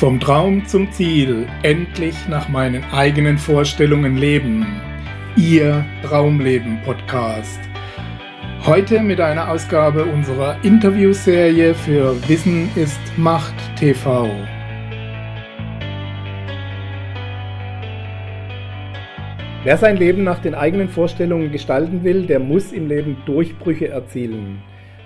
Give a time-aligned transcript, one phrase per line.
[0.00, 4.64] Vom Traum zum Ziel, endlich nach meinen eigenen Vorstellungen leben.
[5.36, 7.60] Ihr Traumleben Podcast.
[8.64, 14.30] Heute mit einer Ausgabe unserer Interviewserie für Wissen ist Macht TV.
[19.64, 24.62] Wer sein Leben nach den eigenen Vorstellungen gestalten will, der muss im Leben Durchbrüche erzielen.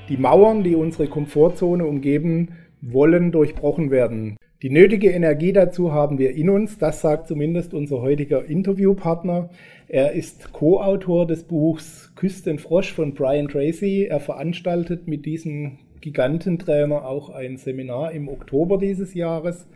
[0.08, 2.50] Die Mauern, die unsere Komfortzone umgeben,
[2.80, 4.36] wollen durchbrochen werden.
[4.62, 9.50] Die nötige Energie dazu haben wir in uns, das sagt zumindest unser heutiger Interviewpartner.
[9.88, 14.06] Er ist Co-Autor des Buchs Küss den Frosch von Brian Tracy.
[14.08, 19.66] Er veranstaltet mit diesem Gigantentrainer auch ein Seminar im Oktober dieses Jahres.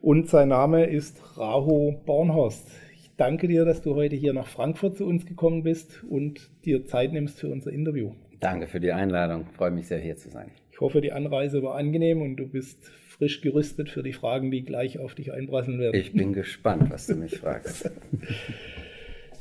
[0.00, 2.70] Und sein Name ist Raho Bornhorst.
[2.94, 6.86] Ich danke dir, dass du heute hier nach Frankfurt zu uns gekommen bist und dir
[6.86, 8.12] Zeit nimmst für unser Interview.
[8.40, 9.46] Danke für die Einladung.
[9.50, 10.52] Ich freue mich sehr, hier zu sein.
[10.70, 12.78] Ich hoffe, die Anreise war angenehm und du bist
[13.18, 16.00] frisch gerüstet für die Fragen, die gleich auf dich einprasseln werden.
[16.00, 17.90] Ich bin gespannt, was du mich fragst.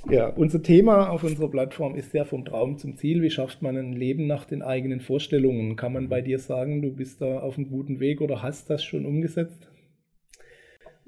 [0.09, 3.21] Ja, unser Thema auf unserer Plattform ist ja vom Traum zum Ziel.
[3.21, 5.75] Wie schafft man ein Leben nach den eigenen Vorstellungen?
[5.75, 8.85] Kann man bei dir sagen, du bist da auf einem guten Weg oder hast das
[8.85, 9.69] schon umgesetzt?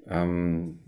[0.05, 0.79] Ähm,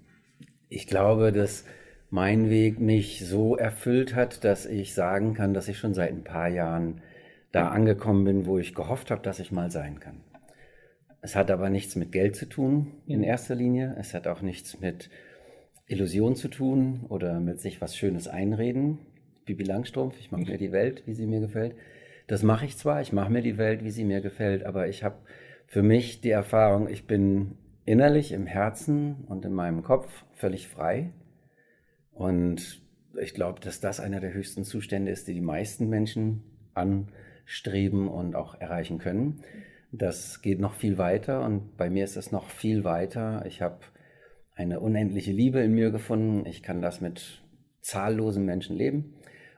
[0.68, 1.64] ich glaube, dass
[2.10, 6.26] mein Weg mich so erfüllt hat, dass ich sagen kann, dass ich schon seit ein
[6.26, 7.02] paar Jahren
[7.54, 10.18] da angekommen bin, wo ich gehofft habe, dass ich mal sein kann.
[11.22, 13.96] Es hat aber nichts mit Geld zu tun in erster Linie.
[14.00, 15.10] Es hat auch nichts mit
[15.86, 19.00] Illusion zu tun oder mit sich was Schönes einreden.
[19.46, 21.76] Bibi Langstrumpf, ich mache mir die Welt, wie sie mir gefällt.
[22.28, 25.04] Das mache ich zwar, ich mache mir die Welt, wie sie mir gefällt, aber ich
[25.04, 25.18] habe
[25.68, 31.12] für mich die Erfahrung, ich bin innerlich im Herzen und in meinem Kopf völlig frei.
[32.12, 32.82] Und
[33.20, 38.36] ich glaube, dass das einer der höchsten Zustände ist, die die meisten Menschen anstreben und
[38.36, 39.44] auch erreichen können.
[39.92, 43.44] Das geht noch viel weiter und bei mir ist es noch viel weiter.
[43.46, 43.80] Ich habe
[44.56, 46.46] eine unendliche Liebe in mir gefunden.
[46.46, 47.42] Ich kann das mit
[47.82, 49.16] zahllosen Menschen leben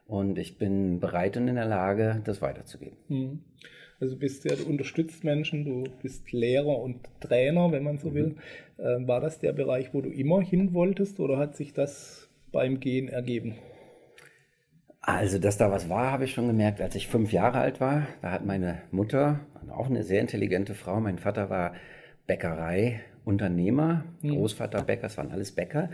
[0.08, 2.98] und ich bin bereit und in der Lage, das weiterzugeben.
[3.08, 3.40] Hm.
[4.00, 8.10] Also du bist ja, du unterstützt Menschen, du bist Lehrer und Trainer, wenn man so
[8.10, 8.14] mhm.
[8.16, 8.36] will.
[8.80, 12.80] Ähm, war das der Bereich, wo du immer hin wolltest oder hat sich das beim
[12.80, 13.56] Gehen ergeben?
[15.06, 18.08] Also, dass da was war, habe ich schon gemerkt, als ich fünf Jahre alt war.
[18.22, 21.74] Da hat meine Mutter, auch eine sehr intelligente Frau, mein Vater war
[22.26, 24.06] Bäckerei-Unternehmer.
[24.22, 25.90] Großvater Bäcker, das waren alles Bäcker.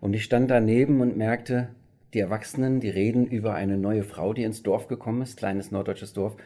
[0.00, 1.74] Und ich stand daneben und merkte,
[2.14, 6.14] die Erwachsenen, die reden über eine neue Frau, die ins Dorf gekommen ist, kleines norddeutsches
[6.14, 6.38] Dorf,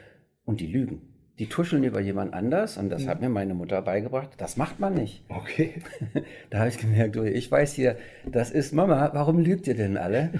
[0.44, 3.08] und die lügen die tuscheln über jemand anders und das mhm.
[3.08, 4.30] hat mir meine Mutter beigebracht.
[4.38, 5.22] Das macht man nicht.
[5.28, 5.74] Okay.
[6.50, 10.30] Da habe ich gemerkt, ich weiß hier, das ist Mama, warum lügt ihr denn alle?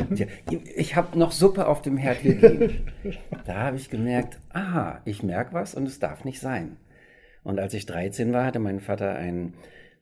[0.74, 2.86] Ich habe noch Suppe auf dem Herd gegeben.
[3.44, 6.76] Da habe ich gemerkt, aha, ich merke was und es darf nicht sein.
[7.44, 9.54] Und als ich 13 war, hatte mein Vater einen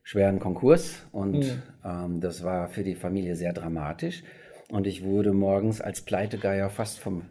[0.02, 1.62] schweren Konkurs und mhm.
[1.84, 4.22] ähm, das war für die Familie sehr dramatisch.
[4.70, 7.22] Und ich wurde morgens als Pleitegeier fast vom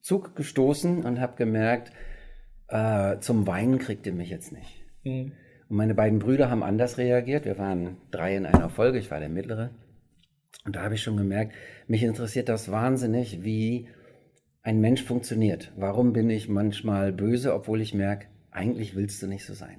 [0.00, 1.92] Zug gestoßen und habe gemerkt,
[2.68, 4.84] äh, zum Weinen kriegt ihr mich jetzt nicht.
[5.04, 5.32] Mhm.
[5.68, 7.44] Und meine beiden Brüder haben anders reagiert.
[7.44, 9.70] Wir waren drei in einer Folge, ich war der mittlere.
[10.64, 11.54] Und da habe ich schon gemerkt,
[11.86, 13.88] mich interessiert das wahnsinnig, wie
[14.62, 15.72] ein Mensch funktioniert.
[15.76, 19.78] Warum bin ich manchmal böse, obwohl ich merke, eigentlich willst du nicht so sein?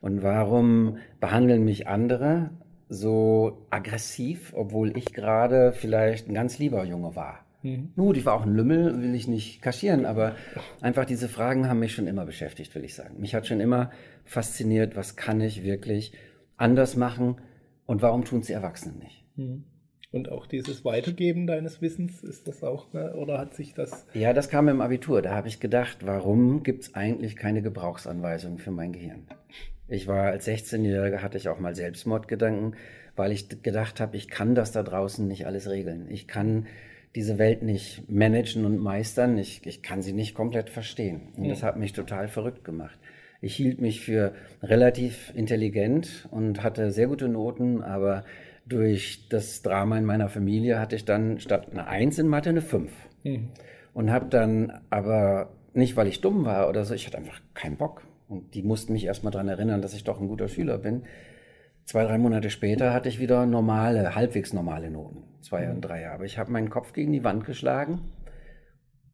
[0.00, 2.50] Und warum behandeln mich andere
[2.88, 7.46] so aggressiv, obwohl ich gerade vielleicht ein ganz lieber Junge war?
[7.62, 7.92] Mhm.
[7.96, 10.36] Gut, ich war auch ein Lümmel, will ich nicht kaschieren, aber
[10.80, 13.20] einfach diese Fragen haben mich schon immer beschäftigt, will ich sagen.
[13.20, 13.90] Mich hat schon immer
[14.24, 16.12] fasziniert, was kann ich wirklich
[16.56, 17.36] anders machen
[17.86, 19.24] und warum tun sie Erwachsenen nicht?
[19.36, 19.64] Mhm.
[20.10, 23.14] Und auch dieses Weitergeben deines Wissens, ist das auch, ne?
[23.14, 24.06] oder hat sich das...
[24.14, 25.20] Ja, das kam im Abitur.
[25.20, 29.26] Da habe ich gedacht, warum gibt es eigentlich keine Gebrauchsanweisung für mein Gehirn?
[29.86, 32.76] Ich war als 16-Jähriger, hatte ich auch mal Selbstmordgedanken,
[33.16, 36.06] weil ich gedacht habe, ich kann das da draußen nicht alles regeln.
[36.08, 36.66] Ich kann
[37.18, 39.38] diese Welt nicht managen und meistern.
[39.38, 41.32] Ich, ich kann sie nicht komplett verstehen.
[41.36, 41.50] Und ja.
[41.50, 42.96] das hat mich total verrückt gemacht.
[43.40, 48.24] Ich hielt mich für relativ intelligent und hatte sehr gute Noten, aber
[48.66, 52.60] durch das Drama in meiner Familie hatte ich dann statt eine Eins in Mathe eine
[52.60, 52.92] Fünf.
[53.24, 53.48] Mhm.
[53.94, 57.78] Und habe dann aber nicht, weil ich dumm war oder so, ich hatte einfach keinen
[57.78, 58.06] Bock.
[58.28, 61.02] Und die mussten mich erstmal daran erinnern, dass ich doch ein guter Schüler bin.
[61.88, 65.22] Zwei, drei Monate später hatte ich wieder normale, halbwegs normale Noten.
[65.40, 65.76] Zwei mhm.
[65.76, 66.10] und drei.
[66.10, 68.02] Aber ich habe meinen Kopf gegen die Wand geschlagen,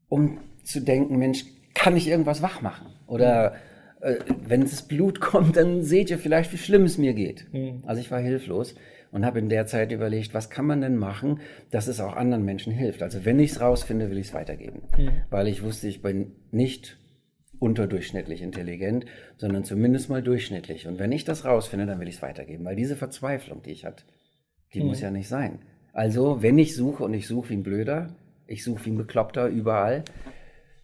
[0.08, 1.44] um zu denken, Mensch,
[1.74, 2.86] kann ich irgendwas wach machen?
[3.06, 3.54] Oder
[4.00, 7.46] äh, wenn das Blut kommt, dann seht ihr vielleicht, wie schlimm es mir geht.
[7.52, 7.84] Mhm.
[7.86, 8.74] Also ich war hilflos
[9.12, 11.38] und habe in der Zeit überlegt, was kann man denn machen,
[11.70, 13.04] dass es auch anderen Menschen hilft.
[13.04, 14.82] Also wenn ich es rausfinde, will ich es weitergeben.
[14.98, 15.22] Mhm.
[15.30, 16.98] Weil ich wusste, ich bin nicht
[17.64, 19.06] unterdurchschnittlich intelligent,
[19.38, 20.86] sondern zumindest mal durchschnittlich.
[20.86, 23.84] Und wenn ich das rausfinde, dann will ich es weitergeben, weil diese Verzweiflung, die ich
[23.86, 24.04] hatte,
[24.74, 24.86] die mhm.
[24.86, 25.60] muss ja nicht sein.
[25.92, 28.08] Also, wenn ich suche und ich suche wie ein Blöder,
[28.46, 30.04] ich suche wie ein Bekloppter überall,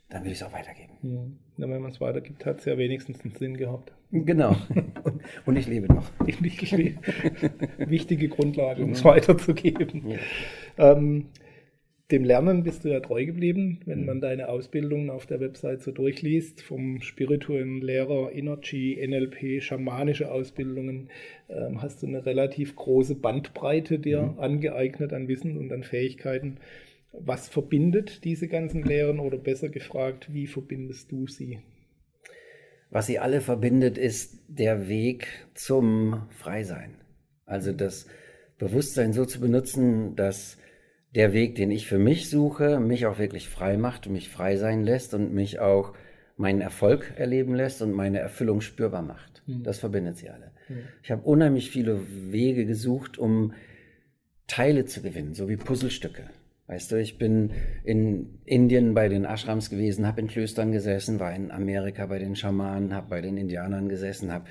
[0.08, 0.94] dann will ich es auch weitergeben.
[1.02, 1.38] Mhm.
[1.58, 3.92] Ja, wenn man es weitergibt, hat es ja wenigstens einen Sinn gehabt.
[4.10, 4.56] Genau.
[5.46, 6.10] Und ich lebe noch.
[6.26, 6.98] Ich, ich lebe.
[7.78, 10.16] Wichtige Grundlage, um es weiterzugeben.
[10.78, 10.92] Ja.
[10.92, 11.26] Ähm,
[12.10, 15.92] dem Lernen bist du ja treu geblieben, wenn man deine Ausbildung auf der Website so
[15.92, 21.08] durchliest, vom spirituellen Lehrer, Energy, NLP, schamanische Ausbildungen,
[21.48, 24.40] ähm, hast du eine relativ große Bandbreite dir mhm.
[24.40, 26.58] angeeignet an Wissen und an Fähigkeiten.
[27.12, 31.58] Was verbindet diese ganzen Lehren oder besser gefragt, wie verbindest du sie?
[32.90, 36.96] Was sie alle verbindet, ist der Weg zum Freisein.
[37.46, 38.06] Also das
[38.58, 40.58] Bewusstsein so zu benutzen, dass
[41.14, 44.56] der Weg, den ich für mich suche, mich auch wirklich frei macht und mich frei
[44.56, 45.94] sein lässt und mich auch
[46.36, 49.42] meinen Erfolg erleben lässt und meine Erfüllung spürbar macht.
[49.46, 49.62] Mhm.
[49.62, 50.52] Das verbindet sie alle.
[50.68, 50.82] Mhm.
[51.02, 52.00] Ich habe unheimlich viele
[52.32, 53.52] Wege gesucht, um
[54.46, 56.30] Teile zu gewinnen, so wie Puzzlestücke.
[56.66, 57.50] Weißt du, ich bin
[57.84, 62.36] in Indien bei den Ashrams gewesen, habe in Klöstern gesessen, war in Amerika bei den
[62.36, 64.44] Schamanen, habe bei den Indianern gesessen, habe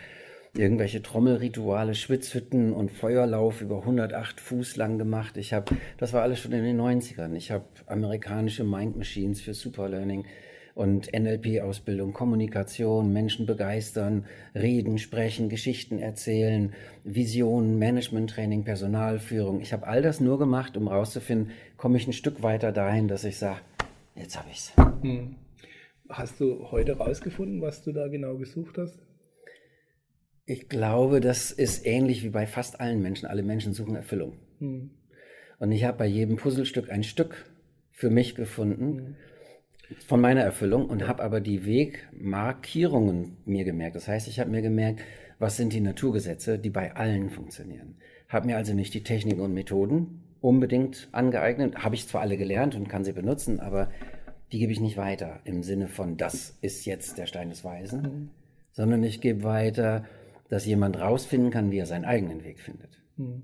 [0.55, 5.37] irgendwelche Trommelrituale, Schwitzhütten und Feuerlauf über 108 Fuß lang gemacht.
[5.37, 7.35] Ich habe, das war alles schon in den 90ern.
[7.35, 10.25] Ich habe amerikanische Mind Machines für Superlearning
[10.75, 14.25] und NLP-Ausbildung, Kommunikation, Menschen begeistern,
[14.55, 16.73] reden, sprechen, Geschichten erzählen,
[17.03, 19.59] Visionen, Management-Training, Personalführung.
[19.59, 23.25] Ich habe all das nur gemacht, um rauszufinden, komme ich ein Stück weiter dahin, dass
[23.25, 23.59] ich sage,
[24.15, 24.73] jetzt habe ich's.
[25.01, 25.35] Hm.
[26.07, 28.97] Hast du heute rausgefunden, was du da genau gesucht hast?
[30.49, 33.27] Ich glaube, das ist ähnlich wie bei fast allen Menschen.
[33.27, 34.33] Alle Menschen suchen Erfüllung.
[34.59, 34.89] Hm.
[35.59, 37.45] Und ich habe bei jedem Puzzlestück ein Stück
[37.91, 38.97] für mich gefunden.
[38.97, 39.15] Hm
[40.05, 43.95] von meiner Erfüllung und habe aber die Wegmarkierungen mir gemerkt.
[43.95, 45.01] Das heißt, ich habe mir gemerkt,
[45.39, 47.95] was sind die Naturgesetze, die bei allen funktionieren.
[48.27, 51.77] Habe mir also nicht die Techniken und Methoden unbedingt angeeignet.
[51.77, 53.89] Habe ich zwar alle gelernt und kann sie benutzen, aber
[54.51, 58.01] die gebe ich nicht weiter im Sinne von, das ist jetzt der Stein des Weisen,
[58.01, 58.29] mhm.
[58.71, 60.05] sondern ich gebe weiter,
[60.49, 63.01] dass jemand rausfinden kann, wie er seinen eigenen Weg findet.
[63.17, 63.43] Mhm.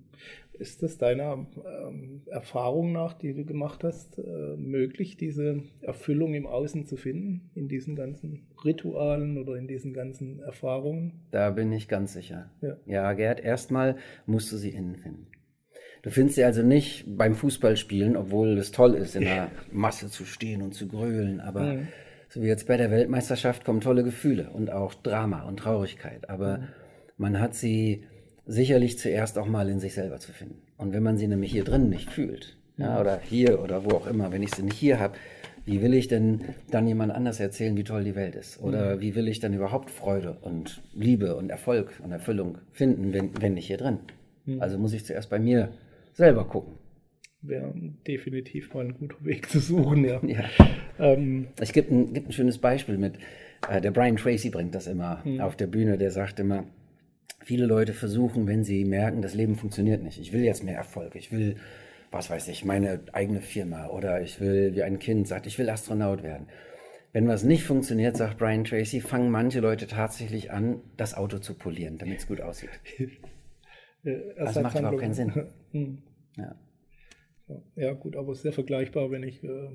[0.59, 6.47] Ist es deiner ähm, Erfahrung nach, die du gemacht hast, äh, möglich, diese Erfüllung im
[6.47, 11.13] Außen zu finden, in diesen ganzen Ritualen oder in diesen ganzen Erfahrungen?
[11.31, 12.51] Da bin ich ganz sicher.
[12.61, 15.27] Ja, ja Gerd, erstmal musst du sie innen finden.
[16.03, 20.23] Du findest sie also nicht beim Fußballspielen, obwohl es toll ist, in der Masse zu
[20.23, 21.87] stehen und zu grölen, aber mhm.
[22.29, 26.59] so wie jetzt bei der Weltmeisterschaft kommen tolle Gefühle und auch Drama und Traurigkeit, aber
[26.59, 26.67] mhm.
[27.17, 28.03] Man hat sie
[28.45, 30.61] sicherlich zuerst auch mal in sich selber zu finden.
[30.77, 34.07] Und wenn man sie nämlich hier drin nicht fühlt, ja, oder hier oder wo auch
[34.07, 35.15] immer, wenn ich sie nicht hier habe,
[35.65, 38.61] wie will ich denn dann jemand anders erzählen, wie toll die Welt ist?
[38.61, 39.01] Oder mhm.
[39.01, 43.55] wie will ich dann überhaupt Freude und Liebe und Erfolg und Erfüllung finden, wenn, wenn
[43.55, 43.99] nicht hier drin?
[44.45, 44.61] Mhm.
[44.61, 45.69] Also muss ich zuerst bei mir
[46.13, 46.75] selber gucken.
[47.41, 47.73] Wäre
[48.07, 50.19] definitiv mal ein guter Weg zu suchen, ja.
[50.25, 50.45] ja.
[50.99, 53.15] Ähm, es gibt ein, gibt ein schönes Beispiel mit,
[53.69, 55.41] äh, der Brian Tracy bringt das immer mhm.
[55.41, 56.65] auf der Bühne, der sagt immer,
[57.45, 60.19] viele Leute versuchen, wenn sie merken, das Leben funktioniert nicht.
[60.19, 61.15] Ich will jetzt mehr Erfolg.
[61.15, 61.57] Ich will,
[62.11, 65.69] was weiß ich, meine eigene Firma oder ich will, wie ein Kind sagt, ich will
[65.69, 66.47] Astronaut werden.
[67.13, 71.53] Wenn was nicht funktioniert, sagt Brian Tracy, fangen manche Leute tatsächlich an, das Auto zu
[71.53, 72.71] polieren, damit es gut aussieht.
[74.03, 75.31] das macht überhaupt keinen Sinn.
[75.71, 75.97] Hm.
[76.37, 76.55] Ja.
[77.75, 79.69] Ja, gut, aber sehr vergleichbar, wenn ich äh,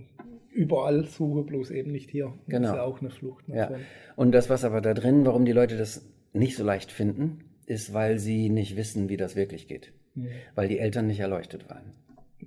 [0.51, 2.33] überall suche, bloß eben nicht hier.
[2.49, 2.63] Genau.
[2.63, 3.45] Das ist ja auch eine Flucht.
[3.49, 3.71] Ja.
[4.17, 7.95] Und das, was aber da drin, warum die Leute das nicht so leicht finden, ist,
[7.95, 9.93] weil sie nicht wissen, wie das wirklich geht.
[10.15, 10.29] Mhm.
[10.55, 11.93] Weil die Eltern nicht erleuchtet waren.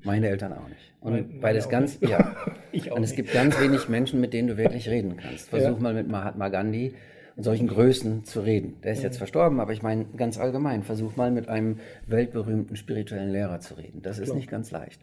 [0.04, 0.94] Meine Eltern auch nicht.
[1.00, 2.12] Und weil es ganz, nicht.
[2.12, 2.36] ja.
[2.72, 3.18] ich auch und es nicht.
[3.18, 5.50] gibt ganz wenig Menschen, mit denen du wirklich reden kannst.
[5.50, 5.80] Versuch ja.
[5.82, 6.94] mal mit Mahatma Gandhi
[7.36, 8.76] und solchen Größen zu reden.
[8.84, 9.06] Der ist mhm.
[9.06, 13.76] jetzt verstorben, aber ich meine ganz allgemein, versuch mal mit einem weltberühmten spirituellen Lehrer zu
[13.76, 14.02] reden.
[14.02, 15.02] Das ist nicht ganz leicht.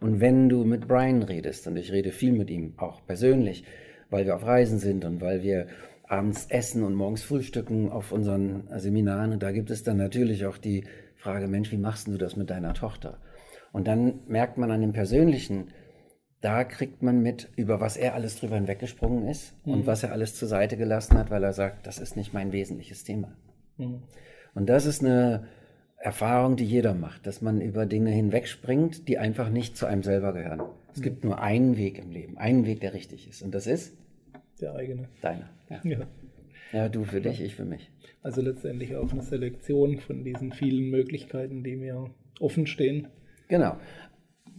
[0.00, 3.64] Und wenn du mit Brian redest, und ich rede viel mit ihm, auch persönlich,
[4.10, 5.66] weil wir auf Reisen sind und weil wir
[6.12, 9.32] abends essen und morgens frühstücken auf unseren Seminaren.
[9.32, 10.84] Und da gibt es dann natürlich auch die
[11.16, 13.18] Frage, Mensch, wie machst du das mit deiner Tochter?
[13.72, 15.68] Und dann merkt man an dem Persönlichen,
[16.42, 19.72] da kriegt man mit, über was er alles drüber hinweggesprungen ist mhm.
[19.72, 22.52] und was er alles zur Seite gelassen hat, weil er sagt, das ist nicht mein
[22.52, 23.34] wesentliches Thema.
[23.78, 24.02] Mhm.
[24.54, 25.46] Und das ist eine
[25.96, 30.34] Erfahrung, die jeder macht, dass man über Dinge hinwegspringt, die einfach nicht zu einem selber
[30.34, 30.60] gehören.
[30.92, 31.04] Es mhm.
[31.04, 33.40] gibt nur einen Weg im Leben, einen Weg, der richtig ist.
[33.40, 33.96] Und das ist
[34.60, 35.08] der eigene.
[35.22, 35.48] Deiner.
[35.84, 36.06] Ja.
[36.72, 36.88] ja.
[36.88, 37.90] du für dich, ich für mich.
[38.22, 42.10] Also letztendlich auch eine Selektion von diesen vielen Möglichkeiten, die mir
[42.40, 43.08] offen stehen.
[43.48, 43.76] Genau.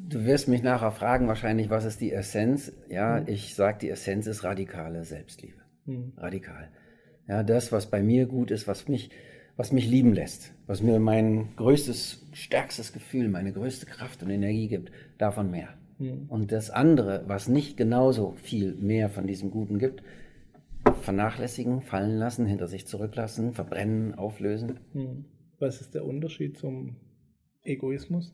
[0.10, 2.74] Du wirst mich nachher fragen, wahrscheinlich, was ist die Essenz?
[2.90, 3.28] Ja, mhm.
[3.28, 5.60] ich sage, die Essenz ist radikale Selbstliebe.
[5.86, 6.14] Mhm.
[6.18, 6.70] Radikal.
[7.28, 9.10] Ja, das, was bei mir gut ist, was mich,
[9.56, 14.68] was mich lieben lässt, was mir mein größtes, stärkstes Gefühl, meine größte Kraft und Energie
[14.68, 15.70] gibt, davon mehr.
[16.00, 16.26] Mhm.
[16.28, 20.04] Und das andere, was nicht genauso viel mehr von diesem Guten gibt,
[21.02, 24.80] vernachlässigen, fallen lassen, hinter sich zurücklassen, verbrennen, auflösen.
[24.94, 25.26] Mhm.
[25.60, 26.98] Was ist der Unterschied zum
[27.64, 28.34] Egoismus?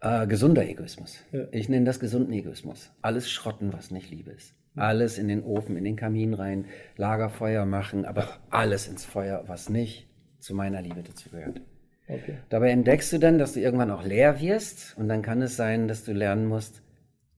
[0.00, 1.24] Äh, gesunder Egoismus.
[1.32, 1.46] Ja.
[1.52, 2.92] Ich nenne das gesunden Egoismus.
[3.02, 4.54] Alles schrotten, was nicht Liebe ist.
[4.76, 9.68] Alles in den Ofen, in den Kamin rein, Lagerfeuer machen, aber alles ins Feuer, was
[9.68, 10.08] nicht
[10.40, 11.60] zu meiner Liebe dazu gehört.
[12.08, 12.38] Okay.
[12.48, 15.88] Dabei entdeckst du dann, dass du irgendwann auch leer wirst und dann kann es sein,
[15.88, 16.82] dass du lernen musst,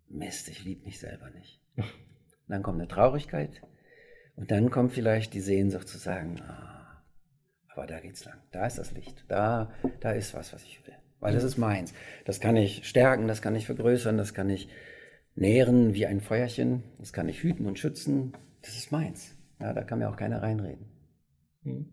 [0.08, 1.60] Mist, ich liebe mich selber nicht.
[2.48, 3.60] dann kommt eine Traurigkeit
[4.36, 7.02] und dann kommt vielleicht die Sehnsucht zu sagen, ah,
[7.74, 10.94] aber da geht's lang, da ist das Licht, da, da ist was, was ich will,
[11.20, 11.92] weil das ist meins.
[12.24, 14.68] Das kann ich stärken, das kann ich vergrößern, das kann ich
[15.36, 16.82] nähren wie ein Feuerchen.
[16.98, 18.32] Das kann ich hüten und schützen.
[18.62, 19.36] Das ist meins.
[19.60, 20.86] Ja, da kann mir auch keiner reinreden.
[21.62, 21.86] Hm.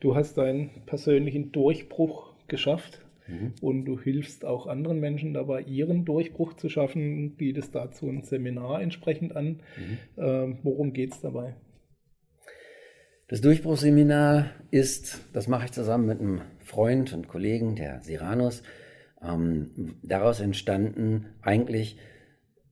[0.00, 3.52] Du hast deinen persönlichen Durchbruch geschafft mhm.
[3.60, 8.80] und du hilfst auch anderen Menschen dabei, ihren Durchbruch zu schaffen, bietest dazu ein Seminar
[8.80, 9.60] entsprechend an.
[9.76, 9.98] Mhm.
[10.16, 11.56] Ähm, worum geht es dabei?
[13.28, 18.62] Das Durchbruchsseminar ist, das mache ich zusammen mit einem Freund und Kollegen, der Siranus,
[19.22, 21.98] ähm, daraus entstanden eigentlich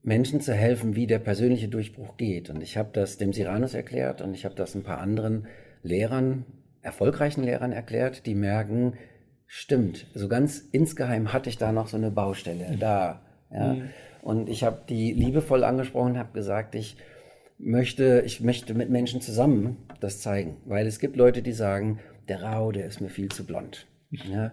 [0.01, 2.49] Menschen zu helfen, wie der persönliche Durchbruch geht.
[2.49, 5.45] Und ich habe das dem Siranus erklärt und ich habe das ein paar anderen
[5.83, 6.45] Lehrern,
[6.81, 8.93] erfolgreichen Lehrern erklärt, die merken,
[9.45, 13.21] stimmt, so ganz insgeheim hatte ich da noch so eine Baustelle da.
[13.51, 13.73] Ja.
[13.73, 13.89] Mhm.
[14.23, 16.97] Und ich habe die liebevoll angesprochen, habe gesagt, ich
[17.57, 22.43] möchte, ich möchte mit Menschen zusammen das zeigen, weil es gibt Leute, die sagen, der
[22.43, 23.87] Rau, der ist mir viel zu blond.
[24.11, 24.51] Ja.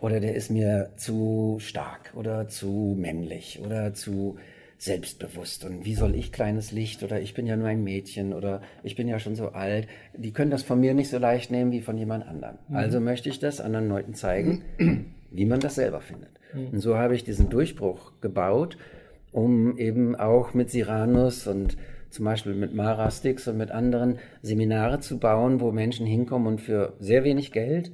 [0.00, 4.38] Oder der ist mir zu stark oder zu männlich oder zu
[4.78, 5.64] selbstbewusst.
[5.64, 8.94] Und wie soll ich kleines Licht oder ich bin ja nur ein Mädchen oder ich
[8.94, 9.88] bin ja schon so alt.
[10.16, 12.58] Die können das von mir nicht so leicht nehmen wie von jemand anderem.
[12.68, 12.76] Mhm.
[12.76, 14.62] Also möchte ich das anderen Leuten zeigen,
[15.30, 16.30] wie man das selber findet.
[16.54, 16.68] Mhm.
[16.68, 18.78] Und so habe ich diesen Durchbruch gebaut,
[19.38, 21.76] um eben auch mit Siranus und
[22.10, 26.60] zum Beispiel mit Mara Sticks und mit anderen Seminare zu bauen, wo Menschen hinkommen und
[26.60, 27.92] für sehr wenig Geld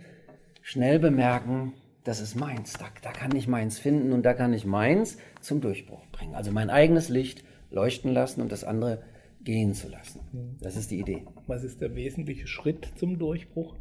[0.62, 1.74] schnell bemerken,
[2.04, 5.60] das ist meins, da, da kann ich meins finden und da kann ich meins zum
[5.60, 6.34] Durchbruch bringen.
[6.34, 9.02] Also mein eigenes Licht leuchten lassen und das andere
[9.42, 10.20] gehen zu lassen.
[10.32, 10.56] Mhm.
[10.60, 11.24] Das ist die Idee.
[11.46, 13.74] Was ist der wesentliche Schritt zum Durchbruch?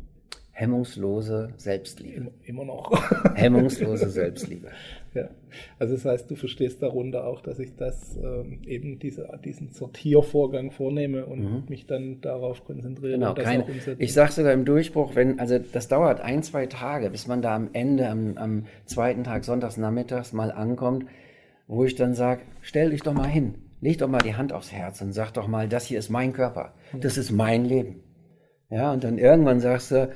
[0.53, 2.31] Hemmungslose Selbstliebe.
[2.45, 2.91] Immer noch.
[3.35, 4.69] hemmungslose Selbstliebe.
[5.15, 5.29] Ja.
[5.79, 10.71] Also das heißt, du verstehst darunter auch, dass ich das ähm, eben diese, diesen Sortiervorgang
[10.71, 11.63] vornehme und mhm.
[11.69, 13.13] mich dann darauf konzentriere.
[13.13, 13.65] Genau, keine,
[13.97, 17.55] ich sage sogar im Durchbruch, wenn, also das dauert ein, zwei Tage, bis man da
[17.55, 21.05] am Ende, am, am zweiten Tag, sonntags nachmittags mal ankommt,
[21.67, 24.71] wo ich dann sage, stell dich doch mal hin, leg doch mal die Hand aufs
[24.71, 28.03] Herz und sag doch mal, das hier ist mein Körper, das ist mein Leben.
[28.69, 30.09] Ja, und dann irgendwann sagst du,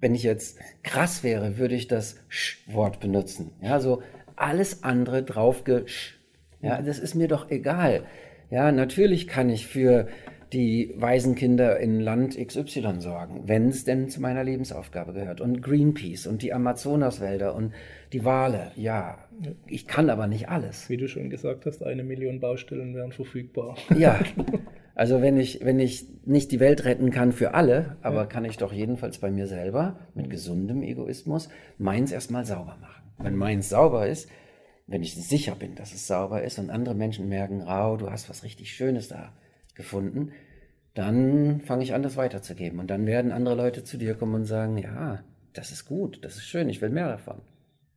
[0.00, 3.52] wenn ich jetzt krass wäre, würde ich das Sch-Wort benutzen.
[3.62, 4.02] Ja, so
[4.36, 6.18] alles andere draufgesch.
[6.62, 8.04] Ja, das ist mir doch egal.
[8.50, 10.08] Ja, natürlich kann ich für
[10.52, 15.40] die Waisenkinder in Land XY sorgen, wenn es denn zu meiner Lebensaufgabe gehört.
[15.40, 17.72] Und Greenpeace und die Amazonaswälder und
[18.12, 18.72] die Wale.
[18.74, 19.18] Ja,
[19.66, 20.88] ich kann aber nicht alles.
[20.90, 23.76] Wie du schon gesagt hast, eine Million Baustellen wären verfügbar.
[23.96, 24.18] Ja,
[25.00, 28.26] Also wenn ich, wenn ich nicht die Welt retten kann für alle, aber ja.
[28.26, 33.02] kann ich doch jedenfalls bei mir selber mit gesundem Egoismus meins erstmal sauber machen.
[33.16, 34.28] Wenn meins sauber ist,
[34.86, 38.28] wenn ich sicher bin, dass es sauber ist und andere Menschen merken, Rau, du hast
[38.28, 39.32] was richtig Schönes da
[39.74, 40.32] gefunden,
[40.92, 42.78] dann fange ich an, das weiterzugeben.
[42.78, 46.36] Und dann werden andere Leute zu dir kommen und sagen, ja, das ist gut, das
[46.36, 47.40] ist schön, ich will mehr davon.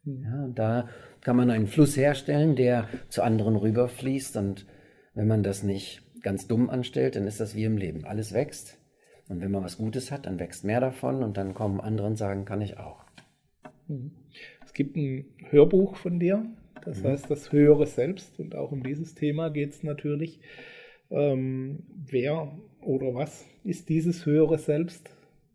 [0.06, 0.24] Hm.
[0.24, 0.88] Ja, und da
[1.20, 4.38] kann man einen Fluss herstellen, der zu anderen rüberfließt.
[4.38, 4.66] Und
[5.16, 8.06] wenn man das nicht ganz dumm anstellt, dann ist das wie im Leben.
[8.06, 8.80] Alles wächst.
[9.30, 12.18] Und wenn man was Gutes hat, dann wächst mehr davon und dann kommen andere und
[12.18, 13.04] sagen, kann ich auch.
[13.88, 14.12] Mhm.
[14.66, 16.46] Es gibt ein Hörbuch von dir,
[16.84, 17.10] das mhm.
[17.10, 18.40] heißt das höhere Selbst.
[18.40, 20.40] Und auch um dieses Thema geht es natürlich.
[21.10, 25.10] Ähm, wer oder was ist dieses höhere Selbst?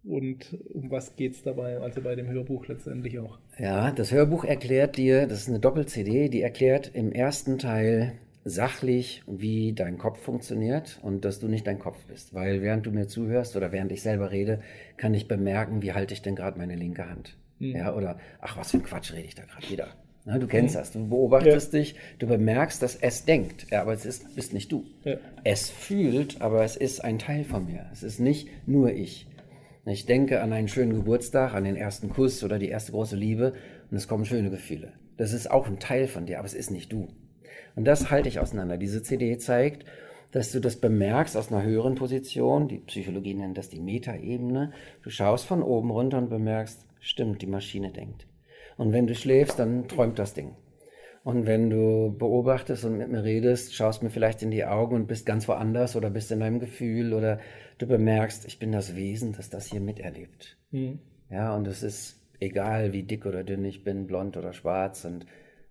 [0.04, 3.38] Und um was geht es dabei, also bei dem Hörbuch letztendlich auch?
[3.58, 8.12] Ja, das Hörbuch erklärt dir, das ist eine Doppel-CD, die erklärt im ersten Teil
[8.49, 12.35] sachlich, wie dein Kopf funktioniert und dass du nicht dein Kopf bist.
[12.35, 14.61] Weil während du mir zuhörst oder während ich selber rede,
[14.97, 17.37] kann ich bemerken, wie halte ich denn gerade meine linke Hand.
[17.59, 17.76] Mhm.
[17.76, 19.88] Ja, oder ach, was für ein Quatsch rede ich da gerade wieder.
[20.25, 20.78] Na, du kennst mhm.
[20.78, 21.78] das, du beobachtest ja.
[21.78, 24.85] dich, du bemerkst, dass es denkt, ja, aber es ist, bist nicht du.
[25.05, 25.17] Ja.
[25.45, 27.87] Es fühlt, aber es ist ein Teil von mir.
[27.93, 29.26] Es ist nicht nur ich.
[29.87, 33.55] Ich denke an einen schönen Geburtstag, an den ersten Kuss oder die erste große Liebe
[33.90, 34.93] und es kommen schöne Gefühle.
[35.17, 37.09] Das ist auch ein Teil von dir, aber es ist nicht du.
[37.78, 38.76] Und das halte ich auseinander.
[38.76, 39.85] Diese CD zeigt,
[40.32, 42.66] dass du das bemerkst aus einer höheren Position.
[42.66, 44.73] Die Psychologie nennt das die Metaebene.
[45.04, 48.26] Du schaust von oben runter und bemerkst, stimmt, die Maschine denkt.
[48.78, 50.56] Und wenn du schläfst, dann träumt das Ding.
[51.23, 55.06] Und wenn du beobachtest und mit mir redest, schaust mir vielleicht in die Augen und
[55.06, 57.38] bist ganz woanders oder bist in deinem Gefühl oder
[57.78, 60.56] du bemerkst, ich bin das Wesen, das das hier miterlebt.
[60.73, 60.99] Mhm.
[61.30, 65.26] Ja, und es ist egal, wie dick oder dünn ich bin, blond oder schwarz und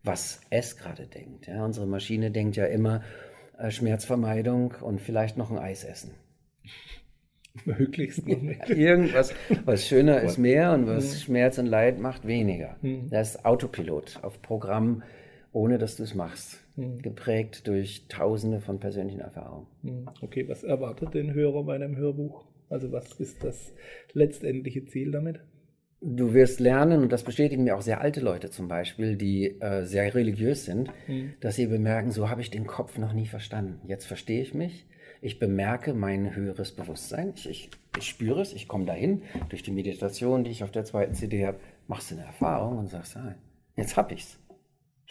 [0.08, 1.48] was es gerade denkt.
[1.48, 3.04] Ja, unsere Maschine denkt ja immer
[3.58, 6.12] äh, Schmerzvermeidung und vielleicht noch ein Eis essen.
[7.66, 8.70] Möglichst noch nicht.
[8.70, 9.34] Irgendwas,
[9.66, 11.18] was schöner ist mehr und was mhm.
[11.20, 12.78] Schmerz und Leid macht weniger.
[12.82, 13.10] Mhm.
[13.10, 15.04] Das ist Autopilot auf Programm
[15.58, 16.64] ohne dass du es machst.
[16.76, 17.02] Mhm.
[17.02, 19.66] Geprägt durch tausende von persönlichen Erfahrungen.
[20.22, 22.46] Okay, was erwartet den Hörer bei einem Hörbuch?
[22.70, 23.74] Also was ist das
[24.14, 25.40] letztendliche Ziel damit?
[26.10, 29.84] Du wirst lernen, und das bestätigen mir auch sehr alte Leute zum Beispiel, die äh,
[29.84, 31.34] sehr religiös sind, mhm.
[31.42, 33.82] dass sie bemerken, so habe ich den Kopf noch nie verstanden.
[33.90, 34.86] Jetzt verstehe ich mich.
[35.22, 37.34] Ich bemerke mein höheres Bewusstsein.
[37.36, 39.24] Ich, ich, ich spüre es, ich komme dahin.
[39.50, 42.88] Durch die Meditation, die ich auf der zweiten CD habe, machst du eine Erfahrung und
[42.88, 43.36] sagst, ah,
[43.76, 44.40] jetzt habe ich es.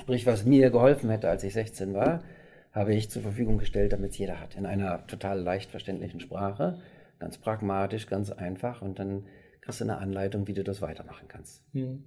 [0.01, 2.25] Sprich, was mir geholfen hätte, als ich 16 war,
[2.73, 4.55] habe ich zur Verfügung gestellt, damit es jeder hat.
[4.57, 6.79] In einer total leicht verständlichen Sprache,
[7.19, 8.81] ganz pragmatisch, ganz einfach.
[8.81, 9.25] Und dann
[9.67, 11.61] kriegst du eine Anleitung, wie du das weitermachen kannst.
[11.73, 12.05] Hm.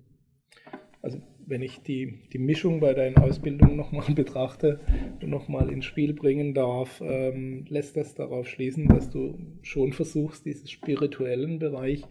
[1.01, 4.79] Also wenn ich die, die Mischung bei deinen Ausbildungen nochmal betrachte
[5.21, 10.45] und nochmal ins Spiel bringen darf, ähm, lässt das darauf schließen, dass du schon versuchst,
[10.45, 12.03] diesen spirituellen Bereich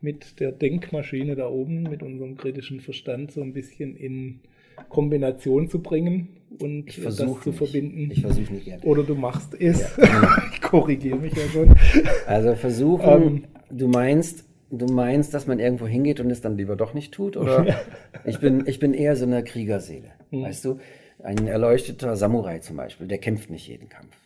[0.00, 4.40] mit der Denkmaschine da oben, mit unserem kritischen Verstand so ein bisschen in
[4.88, 6.28] Kombination zu bringen
[6.60, 7.58] und das zu nicht.
[7.58, 8.10] verbinden.
[8.10, 8.82] Ich versuche nicht gerne.
[8.84, 9.96] Oder du machst es.
[9.98, 10.42] Ja.
[10.52, 11.74] ich korrigiere mich ja schon.
[12.26, 16.76] Also versuchen, ähm, du meinst, du meinst, dass man irgendwo hingeht und es dann lieber
[16.76, 17.36] doch nicht tut?
[17.36, 17.76] Oder
[18.24, 20.10] ich, bin, ich bin eher so eine Kriegerseele.
[20.30, 20.42] Hm.
[20.42, 20.78] Weißt du?
[21.22, 24.16] Ein erleuchteter Samurai zum Beispiel, der kämpft nicht jeden Kampf.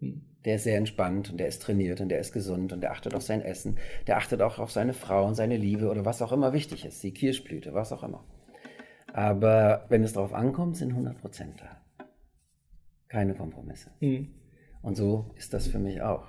[0.00, 0.22] Hm.
[0.44, 3.14] Der ist sehr entspannt und der ist trainiert und der ist gesund und der achtet
[3.14, 3.76] auf sein Essen.
[4.06, 7.02] Der achtet auch auf seine Frau und seine Liebe oder was auch immer wichtig ist.
[7.02, 8.24] Die Kirschblüte, was auch immer.
[9.12, 12.04] Aber wenn es darauf ankommt, sind 100 Prozent da.
[13.08, 13.90] Keine Kompromisse.
[14.00, 14.28] Mhm.
[14.82, 16.26] Und so ist das für mich auch.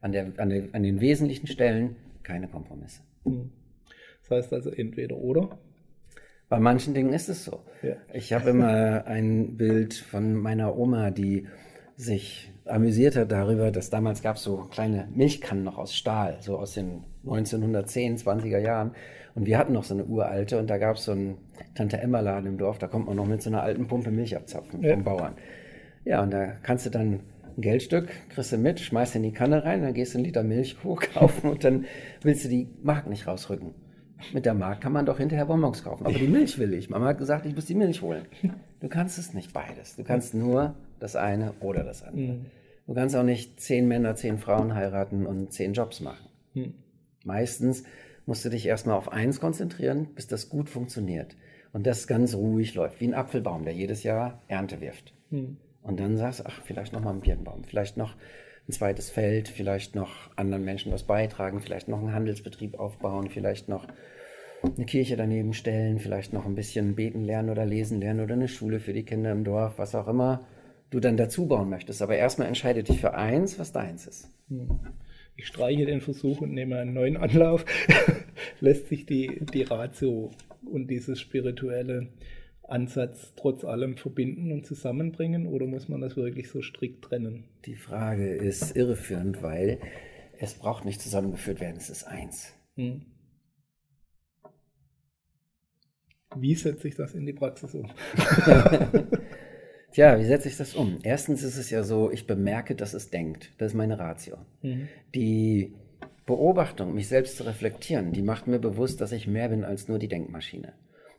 [0.00, 3.02] An, der, an, der, an den wesentlichen Stellen keine Kompromisse.
[3.24, 3.50] Mhm.
[4.20, 5.58] Das heißt also entweder oder?
[6.48, 7.64] Bei manchen Dingen ist es so.
[7.82, 7.94] Ja.
[8.12, 11.46] Ich habe immer ein Bild von meiner Oma, die
[11.96, 16.58] sich amüsiert hat darüber, dass damals gab es so kleine Milchkannen noch aus Stahl, so
[16.58, 18.92] aus den 1910, 20er Jahren.
[19.34, 21.38] Und wir hatten noch so eine uralte und da gab es so einen
[21.74, 24.36] Tante Emma Laden im Dorf, da kommt man noch mit so einer alten Pumpe Milch
[24.36, 24.92] abzapfen ja.
[24.92, 25.34] vom Bauern.
[26.04, 27.20] Ja, und da kannst du dann
[27.58, 30.76] Geldstück, kriegst du mit, schmeißt in die Kanne rein, dann gehst du einen Liter Milch
[31.14, 31.86] kaufen und dann
[32.22, 33.74] willst du die Mark nicht rausrücken.
[34.32, 36.06] Mit der Mark kann man doch hinterher Bonbons kaufen.
[36.06, 36.88] Aber die Milch will ich.
[36.88, 38.26] Mama hat gesagt, ich muss die Milch holen.
[38.80, 39.96] Du kannst es nicht beides.
[39.96, 42.34] Du kannst nur das eine oder das andere.
[42.34, 42.46] Mhm.
[42.86, 46.28] Du kannst auch nicht zehn Männer, zehn Frauen heiraten und zehn Jobs machen.
[46.54, 46.74] Mhm.
[47.24, 47.84] Meistens
[48.26, 51.36] musst du dich erstmal auf eins konzentrieren, bis das gut funktioniert.
[51.72, 55.14] Und das ganz ruhig läuft, wie ein Apfelbaum, der jedes Jahr Ernte wirft.
[55.30, 55.56] Mhm.
[55.82, 58.14] Und dann sagst du, ach, vielleicht noch mal ein Birnbaum, vielleicht noch
[58.68, 63.68] ein zweites Feld, vielleicht noch anderen Menschen was beitragen, vielleicht noch einen Handelsbetrieb aufbauen, vielleicht
[63.68, 63.88] noch
[64.62, 68.46] eine Kirche daneben stellen, vielleicht noch ein bisschen beten lernen oder lesen lernen oder eine
[68.46, 70.46] Schule für die Kinder im Dorf, was auch immer
[70.90, 72.00] du dann dazu bauen möchtest.
[72.02, 74.30] Aber erstmal entscheide dich für eins, was deins ist.
[74.48, 74.78] Hm
[75.36, 77.64] ich streiche den Versuch und nehme einen neuen Anlauf,
[78.60, 80.30] lässt sich die, die Ratio
[80.70, 82.08] und dieses spirituelle
[82.72, 87.44] Ansatz trotz allem verbinden und zusammenbringen oder muss man das wirklich so strikt trennen?
[87.66, 89.78] Die Frage ist irreführend, weil
[90.38, 92.54] es braucht nicht zusammengeführt werden, es ist eins.
[92.76, 93.02] Hm.
[96.34, 97.90] Wie setze ich das in die Praxis um?
[99.92, 100.98] Tja, wie setze ich das um?
[101.02, 103.52] Erstens ist es ja so, ich bemerke, dass es denkt.
[103.58, 104.38] Das ist meine Ratio.
[104.62, 104.88] Mhm.
[105.14, 105.74] Die
[106.24, 109.98] Beobachtung, mich selbst zu reflektieren, die macht mir bewusst, dass ich mehr bin als nur
[109.98, 110.72] die Denkmaschine.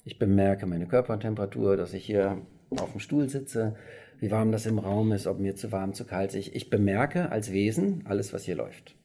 [0.05, 3.75] Ich bemerke meine Körpertemperatur, dass ich hier auf dem Stuhl sitze,
[4.19, 6.47] wie warm das im Raum ist, ob mir zu warm, zu kalt ist.
[6.47, 8.95] Ich bemerke als Wesen alles, was hier läuft.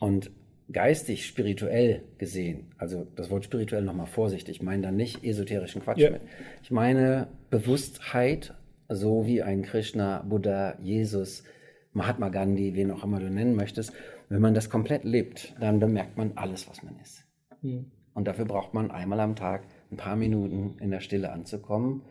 [0.00, 0.30] Und
[0.70, 5.98] geistig, spirituell gesehen, also das Wort spirituell nochmal vorsichtig, ich meine da nicht esoterischen Quatsch
[5.98, 6.10] ja.
[6.10, 6.22] mit.
[6.62, 8.54] Ich meine Bewusstheit,
[8.88, 11.44] so wie ein Krishna, Buddha, Jesus,
[11.92, 13.92] Mahatma Gandhi, wen auch immer du nennen möchtest.
[14.28, 17.24] Wenn man das komplett lebt, dann bemerkt man alles, was man ist.
[17.60, 17.90] Mhm.
[18.14, 22.02] Und dafür braucht man einmal am Tag ein paar Minuten in der Stille anzukommen.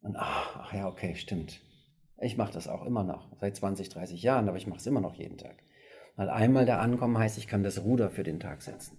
[0.00, 1.60] Und ach, ach ja, okay, stimmt.
[2.20, 5.00] Ich mache das auch immer noch, seit 20, 30 Jahren, aber ich mache es immer
[5.00, 5.56] noch jeden Tag.
[6.16, 8.98] Weil einmal da ankommen heißt, ich kann das Ruder für den Tag setzen.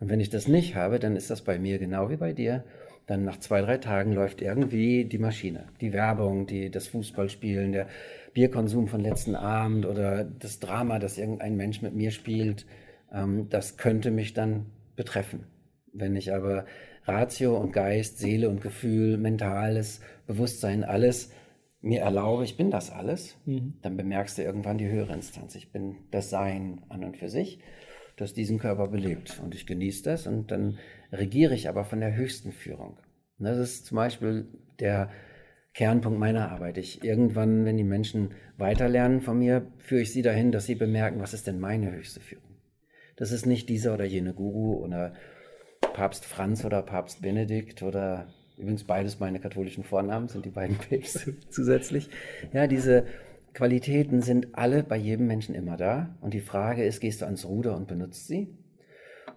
[0.00, 2.64] Und wenn ich das nicht habe, dann ist das bei mir genau wie bei dir.
[3.06, 7.88] Dann nach zwei, drei Tagen läuft irgendwie die Maschine, die Werbung, die, das Fußballspielen, der
[8.32, 12.66] Bierkonsum von letzten Abend oder das Drama, das irgendein Mensch mit mir spielt,
[13.12, 15.46] ähm, das könnte mich dann betreffen.
[15.92, 16.66] Wenn ich aber
[17.04, 21.30] Ratio und Geist, Seele und Gefühl, mentales Bewusstsein, alles
[21.80, 23.74] mir erlaube, ich bin das alles, mhm.
[23.82, 25.54] dann bemerkst du irgendwann die höhere Instanz.
[25.56, 27.58] Ich bin das Sein an und für sich,
[28.16, 29.40] das diesen Körper belebt.
[29.42, 30.78] Und ich genieße das und dann
[31.10, 32.98] regiere ich aber von der höchsten Führung.
[33.38, 34.46] Und das ist zum Beispiel
[34.78, 35.10] der
[35.74, 36.78] Kernpunkt meiner Arbeit.
[36.78, 41.20] Ich irgendwann, wenn die Menschen weiterlernen von mir, führe ich sie dahin, dass sie bemerken,
[41.20, 42.52] was ist denn meine höchste Führung.
[43.16, 45.14] Das ist nicht dieser oder jene Guru oder
[45.92, 51.34] Papst Franz oder Papst Benedikt oder übrigens beides meine katholischen Vornamen, sind die beiden Päpste
[51.50, 52.08] zusätzlich.
[52.52, 53.04] Ja, diese
[53.54, 56.16] Qualitäten sind alle bei jedem Menschen immer da.
[56.20, 58.48] Und die Frage ist, gehst du ans Ruder und benutzt sie?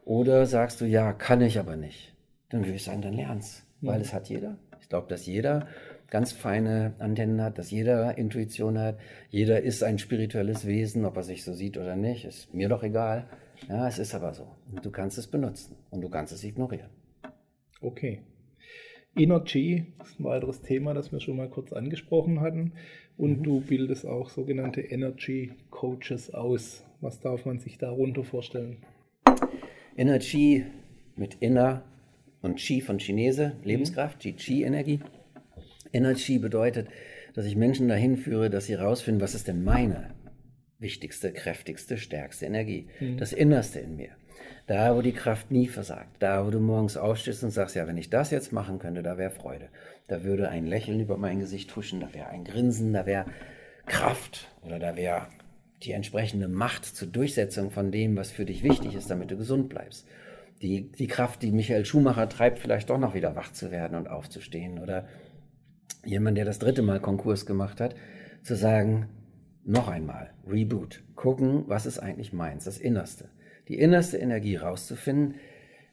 [0.05, 2.15] Oder sagst du, ja, kann ich aber nicht?
[2.49, 4.57] Dann würde ich sagen, dann lern's, weil es hat jeder.
[4.79, 5.67] Ich glaube, dass jeder
[6.09, 8.99] ganz feine Antennen hat, dass jeder Intuition hat.
[9.29, 12.83] Jeder ist ein spirituelles Wesen, ob er sich so sieht oder nicht, ist mir doch
[12.83, 13.27] egal.
[13.67, 14.47] Ja, es ist aber so.
[14.71, 16.89] Und du kannst es benutzen und du kannst es ignorieren.
[17.81, 18.21] Okay.
[19.15, 22.73] Energy ist ein weiteres Thema, das wir schon mal kurz angesprochen hatten.
[23.17, 23.43] Und mhm.
[23.43, 26.83] du bildest auch sogenannte Energy Coaches aus.
[27.01, 28.77] Was darf man sich darunter vorstellen?
[29.95, 30.65] Energy
[31.15, 31.83] mit Inner
[32.41, 34.35] und Chi von Chinese, Lebenskraft, mhm.
[34.35, 34.99] Chi-Energie.
[35.93, 36.89] Energy bedeutet,
[37.33, 40.14] dass ich Menschen dahin führe, dass sie herausfinden, was ist denn meine
[40.85, 43.17] wichtigste, kräftigste, stärkste Energie, mhm.
[43.17, 44.11] das Innerste in mir.
[44.67, 47.97] Da, wo die Kraft nie versagt, da, wo du morgens aufstehst und sagst, ja, wenn
[47.97, 49.69] ich das jetzt machen könnte, da wäre Freude.
[50.07, 53.25] Da würde ein Lächeln über mein Gesicht huschen, da wäre ein Grinsen, da wäre
[53.87, 55.27] Kraft oder da wäre
[55.81, 59.69] die entsprechende Macht zur Durchsetzung von dem, was für dich wichtig ist, damit du gesund
[59.69, 60.07] bleibst.
[60.61, 64.07] Die, die Kraft, die Michael Schumacher treibt, vielleicht doch noch wieder wach zu werden und
[64.07, 64.79] aufzustehen.
[64.79, 65.07] Oder
[66.05, 67.95] jemand, der das dritte Mal Konkurs gemacht hat,
[68.43, 69.09] zu sagen,
[69.65, 73.29] noch einmal, Reboot, gucken, was ist eigentlich meins, das Innerste.
[73.67, 75.35] Die innerste Energie rauszufinden,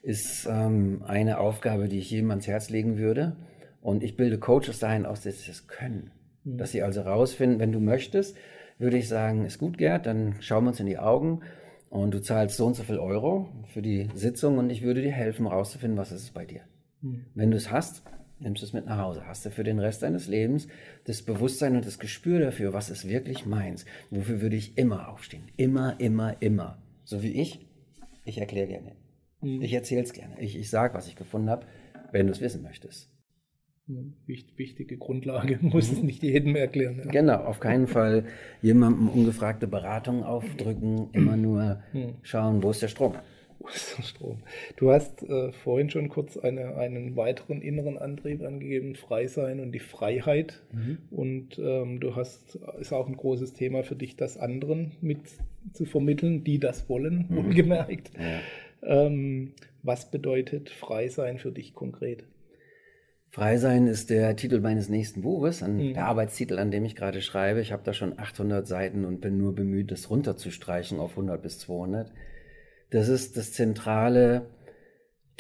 [0.03, 3.37] ist ähm, eine Aufgabe, die ich jedem ans Herz legen würde.
[3.81, 6.11] Und ich bilde Coaches dahin aus, dass sie das können.
[6.45, 6.59] Mhm.
[6.59, 8.37] Dass sie also rausfinden, wenn du möchtest,
[8.79, 11.41] würde ich sagen, ist gut, Gerd, dann schauen wir uns in die Augen
[11.89, 15.13] und du zahlst so und so viel Euro für die Sitzung und ich würde dir
[15.13, 16.63] helfen, rauszufinden, was ist es bei dir.
[17.01, 17.27] Mhm.
[17.35, 18.03] Wenn du es hast,
[18.43, 19.27] nimmst du es mit nach Hause.
[19.27, 20.69] Hast du für den Rest deines Lebens
[21.05, 23.85] das Bewusstsein und das Gespür dafür, was ist wirklich meins.
[24.11, 25.45] Wofür würde ich immer aufstehen?
[25.57, 26.83] Immer, immer, immer.
[27.05, 27.67] So wie ich.
[28.25, 28.97] Ich erkläre gerne.
[29.41, 29.63] Mhm.
[29.63, 30.41] Ich erzähle es gerne.
[30.41, 31.67] Ich, ich sage, was ich gefunden habe,
[32.13, 33.11] wenn du es wissen möchtest.
[33.87, 34.15] Mhm.
[34.27, 35.97] Wichtige Grundlage, muss mhm.
[35.97, 36.99] es nicht jedem erklären.
[37.05, 37.11] Ja.
[37.11, 38.25] Genau, auf keinen Fall
[38.61, 42.15] jemandem ungefragte Beratung aufdrücken, immer nur mhm.
[42.23, 43.15] schauen, wo ist der Strom.
[43.69, 44.43] Strom.
[44.77, 49.81] Du hast äh, vorhin schon kurz eine, einen weiteren inneren Antrieb angegeben, Freisein und die
[49.81, 50.63] Freiheit.
[50.73, 50.99] Mhm.
[51.11, 55.21] Und ähm, du hast, ist auch ein großes Thema für dich, das anderen mit
[55.73, 57.37] zu vermitteln, die das wollen, mhm.
[57.37, 58.11] wohlgemerkt.
[58.19, 59.07] Ja.
[59.07, 62.25] Ähm, was bedeutet Freisein für dich konkret?
[63.33, 65.95] Freisein ist der Titel meines nächsten Buches, an, mhm.
[65.95, 67.63] der Arbeitstitel, an dem ich gerade schreibe.
[67.63, 71.59] Ich habe da schon 800 Seiten und bin nur bemüht, das runterzustreichen auf 100 bis
[71.61, 72.13] 200.
[72.93, 74.51] Das ist das zentrale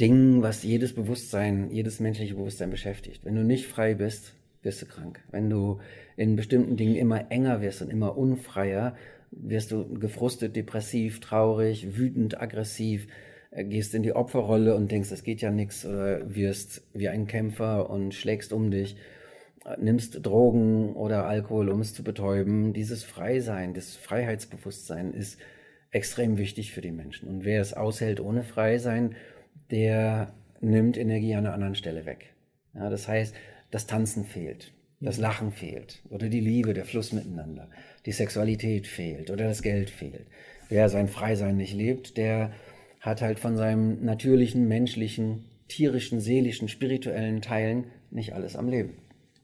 [0.00, 3.26] Ding, was jedes Bewusstsein, jedes menschliche Bewusstsein beschäftigt.
[3.26, 5.20] Wenn du nicht frei bist, wirst du krank.
[5.30, 5.78] Wenn du
[6.16, 8.96] in bestimmten Dingen immer enger wirst und immer unfreier,
[9.30, 13.06] wirst du gefrustet, depressiv, traurig, wütend, aggressiv,
[13.50, 17.26] äh, gehst in die Opferrolle und denkst, es geht ja nichts, oder wirst wie ein
[17.26, 18.96] Kämpfer und schlägst um dich,
[19.66, 22.72] äh, nimmst Drogen oder Alkohol, um es zu betäuben.
[22.72, 25.38] Dieses Freisein, das Freiheitsbewusstsein ist
[25.92, 27.28] extrem wichtig für die Menschen.
[27.28, 29.14] Und wer es aushält ohne Freisein,
[29.70, 32.34] der nimmt Energie an einer anderen Stelle weg.
[32.74, 33.34] Ja, das heißt,
[33.70, 35.22] das Tanzen fehlt, das mhm.
[35.22, 37.68] Lachen fehlt oder die Liebe, der Fluss miteinander,
[38.06, 40.26] die Sexualität fehlt oder das Geld fehlt.
[40.68, 42.52] Wer sein Freisein nicht lebt, der
[43.00, 48.94] hat halt von seinem natürlichen, menschlichen, tierischen, seelischen, spirituellen Teilen nicht alles am Leben.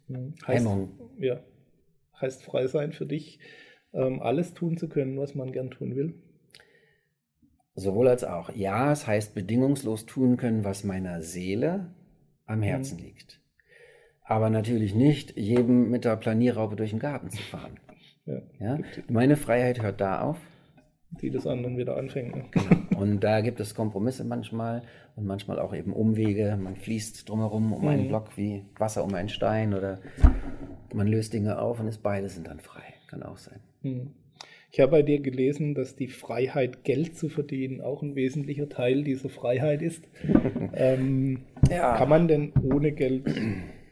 [0.09, 0.35] Mhm.
[0.47, 0.91] Heißt, Hemmung.
[1.19, 1.41] Ja.
[2.21, 3.39] Heißt frei sein für dich,
[3.93, 6.15] ähm, alles tun zu können, was man gern tun will?
[7.79, 8.51] Sowohl als auch.
[8.55, 11.95] Ja, es heißt bedingungslos tun können, was meiner Seele
[12.45, 13.05] am Herzen mhm.
[13.05, 13.41] liegt.
[14.25, 17.79] Aber natürlich nicht, jedem mit der Planierraupe durch den Garten zu fahren.
[18.27, 18.79] Ja, ja?
[19.09, 20.39] Meine Freiheit hört da auf.
[21.23, 22.35] Die des anderen wieder anfängt.
[22.35, 22.45] Ne?
[22.51, 23.01] Genau.
[23.01, 24.83] Und da gibt es Kompromisse manchmal
[25.15, 26.59] und manchmal auch eben Umwege.
[26.61, 27.89] Man fließt drumherum um mhm.
[27.89, 30.01] einen Block wie Wasser um einen Stein oder
[30.93, 32.83] man löst Dinge auf und ist beide sind dann frei.
[33.07, 33.61] Kann auch sein.
[33.83, 34.15] Mhm.
[34.71, 39.03] Ich habe bei dir gelesen, dass die Freiheit, Geld zu verdienen, auch ein wesentlicher Teil
[39.03, 40.05] dieser Freiheit ist.
[40.75, 41.97] ähm, ja.
[41.97, 43.25] Kann man denn ohne Geld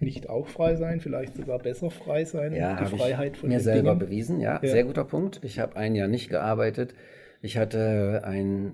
[0.00, 2.54] nicht auch frei sein, vielleicht sogar besser frei sein?
[2.54, 3.98] Ja, die Freiheit von mir selber Dingen?
[4.00, 5.40] bewiesen, ja, ja, sehr guter Punkt.
[5.42, 6.94] Ich habe ein Jahr nicht gearbeitet.
[7.40, 8.72] Ich hatte ein,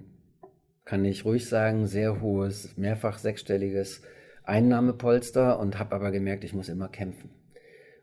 [0.84, 4.02] kann ich ruhig sagen, sehr hohes, mehrfach sechsstelliges
[4.44, 7.30] Einnahmepolster und habe aber gemerkt, ich muss immer kämpfen.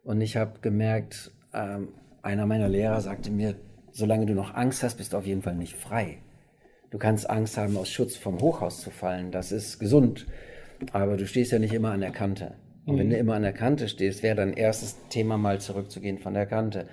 [0.03, 1.89] Und ich habe gemerkt, ähm,
[2.21, 3.55] einer meiner Lehrer sagte mir,
[3.91, 6.17] solange du noch Angst hast, bist du auf jeden Fall nicht frei.
[6.89, 9.31] Du kannst Angst haben, aus Schutz vom Hochhaus zu fallen.
[9.31, 10.25] Das ist gesund.
[10.91, 12.55] Aber du stehst ja nicht immer an der Kante.
[12.85, 13.21] Und wenn du mhm.
[13.21, 16.87] immer an der Kante stehst, wäre dein erstes Thema mal zurückzugehen von der Kante.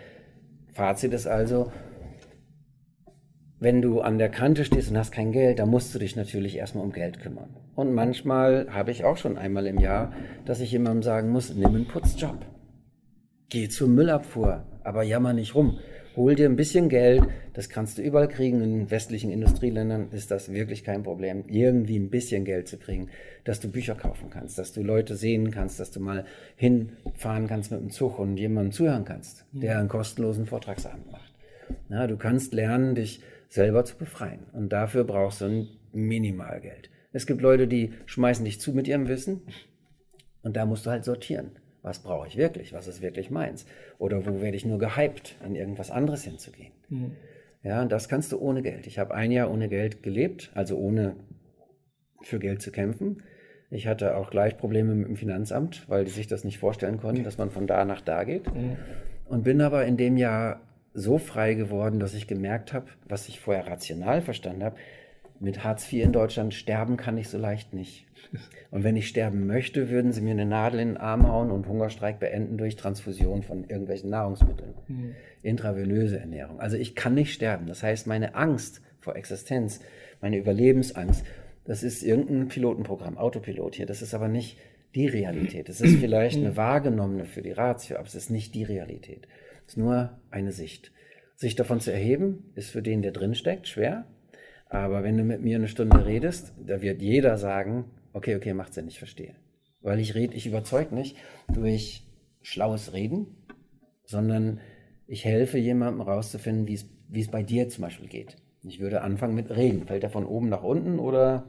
[0.74, 1.72] Fazit ist also,
[3.58, 6.56] wenn du an der Kante stehst und hast kein Geld, dann musst du dich natürlich
[6.56, 7.56] erstmal um Geld kümmern.
[7.74, 10.12] Und manchmal habe ich auch schon einmal im Jahr,
[10.44, 12.44] dass ich jemandem sagen muss, nimm einen Putzjob.
[13.48, 15.78] Geh zur Müllabfuhr, aber jammer nicht rum
[16.16, 18.62] hol dir ein bisschen Geld, das kannst du überall kriegen.
[18.62, 23.08] In westlichen Industrieländern ist das wirklich kein Problem, irgendwie ein bisschen Geld zu kriegen,
[23.44, 26.24] dass du Bücher kaufen kannst, dass du Leute sehen kannst, dass du mal
[26.56, 31.32] hinfahren kannst mit dem Zug und jemandem zuhören kannst, der einen kostenlosen Vortragsabend macht.
[31.88, 34.40] Na, du kannst lernen, dich selber zu befreien.
[34.52, 36.90] Und dafür brauchst du ein Minimalgeld.
[37.12, 39.42] Es gibt Leute, die schmeißen dich zu mit ihrem Wissen
[40.42, 41.50] und da musst du halt sortieren
[41.86, 43.64] was brauche ich wirklich, was ist wirklich meins?
[43.98, 46.72] Oder wo werde ich nur gehypt, in irgendwas anderes hinzugehen?
[46.88, 47.12] Mhm.
[47.62, 48.88] Ja, und das kannst du ohne Geld.
[48.88, 51.14] Ich habe ein Jahr ohne Geld gelebt, also ohne
[52.22, 53.22] für Geld zu kämpfen.
[53.70, 57.22] Ich hatte auch gleich Probleme mit dem Finanzamt, weil die sich das nicht vorstellen konnten,
[57.22, 58.52] dass man von da nach da geht.
[58.52, 58.76] Mhm.
[59.26, 60.60] Und bin aber in dem Jahr
[60.92, 64.76] so frei geworden, dass ich gemerkt habe, was ich vorher rational verstanden habe,
[65.40, 68.06] mit Hartz IV in Deutschland sterben kann ich so leicht nicht.
[68.70, 71.68] Und wenn ich sterben möchte, würden sie mir eine Nadel in den Arm hauen und
[71.68, 74.74] Hungerstreik beenden durch Transfusion von irgendwelchen Nahrungsmitteln.
[74.88, 75.14] Mhm.
[75.42, 76.60] Intravenöse Ernährung.
[76.60, 77.66] Also ich kann nicht sterben.
[77.66, 79.80] Das heißt, meine Angst vor Existenz,
[80.20, 81.24] meine Überlebensangst,
[81.64, 83.86] das ist irgendein Pilotenprogramm, Autopilot hier.
[83.86, 84.58] Das ist aber nicht
[84.94, 85.68] die Realität.
[85.68, 89.28] Es ist vielleicht eine wahrgenommene für die Ratio, aber es ist nicht die Realität.
[89.62, 90.92] Es ist nur eine Sicht.
[91.34, 94.06] Sich davon zu erheben, ist für den, der drinsteckt, schwer.
[94.68, 98.74] Aber wenn du mit mir eine Stunde redest, da wird jeder sagen, okay, okay, macht
[98.74, 99.34] Sinn, ich verstehe.
[99.80, 101.16] Weil ich rede, ich überzeuge nicht
[101.52, 102.06] durch
[102.42, 103.26] schlaues Reden,
[104.04, 104.60] sondern
[105.06, 108.36] ich helfe jemandem rauszufinden, wie es bei dir zum Beispiel geht.
[108.62, 109.86] Ich würde anfangen mit Reden.
[109.86, 111.44] Fällt er von oben nach unten oder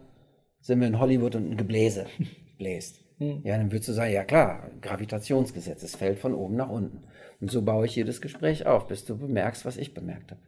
[0.60, 2.06] sind wir in Hollywood und ein Gebläse
[2.58, 3.04] bläst?
[3.18, 3.42] Hm.
[3.44, 7.04] Ja, dann würdest du sagen, ja klar, Gravitationsgesetz, es fällt von oben nach unten.
[7.42, 10.42] Und so baue ich jedes Gespräch auf, bis du bemerkst, was ich bemerkt habe.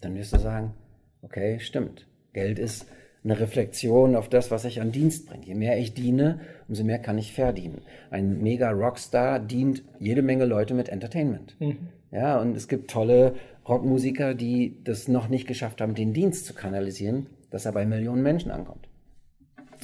[0.00, 0.74] Dann wirst du sagen,
[1.22, 2.06] okay, stimmt.
[2.32, 2.86] Geld ist
[3.24, 5.46] eine Reflexion auf das, was ich an Dienst bringe.
[5.46, 7.82] Je mehr ich diene, umso mehr kann ich verdienen.
[8.10, 11.54] Ein mega Rockstar dient jede Menge Leute mit Entertainment.
[11.60, 11.88] Mhm.
[12.10, 13.34] Ja, und es gibt tolle
[13.68, 18.22] Rockmusiker, die das noch nicht geschafft haben, den Dienst zu kanalisieren, dass er bei Millionen
[18.22, 18.88] Menschen ankommt.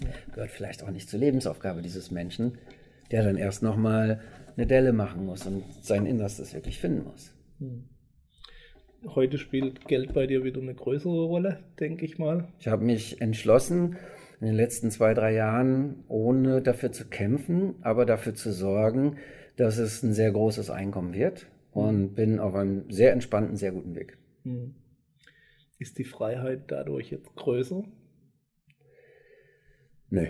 [0.02, 0.08] Ja.
[0.34, 2.58] Gehört vielleicht auch nicht zur Lebensaufgabe dieses Menschen,
[3.10, 4.20] der dann erst nochmal
[4.56, 7.32] eine Delle machen muss und sein Innerstes wirklich finden muss.
[7.60, 7.84] Mhm
[9.06, 12.48] heute spielt Geld bei dir wieder eine größere Rolle, denke ich mal.
[12.58, 13.96] Ich habe mich entschlossen,
[14.40, 19.16] in den letzten zwei, drei Jahren, ohne dafür zu kämpfen, aber dafür zu sorgen,
[19.56, 22.14] dass es ein sehr großes Einkommen wird und mhm.
[22.14, 24.18] bin auf einem sehr entspannten, sehr guten Weg.
[24.44, 24.74] Mhm.
[25.78, 27.84] Ist die Freiheit dadurch jetzt größer?
[30.10, 30.26] Nö.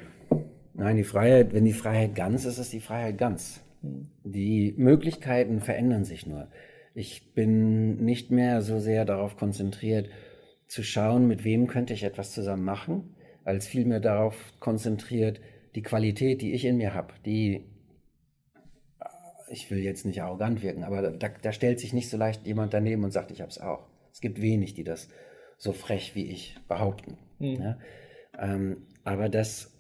[0.74, 3.62] Nein, die Freiheit, wenn die Freiheit ganz ist, ist die Freiheit ganz.
[3.82, 4.10] Mhm.
[4.24, 6.48] Die Möglichkeiten verändern sich nur.
[6.98, 10.10] Ich bin nicht mehr so sehr darauf konzentriert,
[10.66, 15.40] zu schauen, mit wem könnte ich etwas zusammen machen, als vielmehr darauf konzentriert,
[15.76, 17.62] die Qualität, die ich in mir habe, die,
[19.48, 22.74] ich will jetzt nicht arrogant wirken, aber da, da stellt sich nicht so leicht jemand
[22.74, 23.86] daneben und sagt, ich habe es auch.
[24.12, 25.08] Es gibt wenig, die das
[25.56, 27.16] so frech wie ich behaupten.
[27.38, 27.62] Mhm.
[27.62, 27.78] Ja?
[28.40, 29.72] Ähm, aber das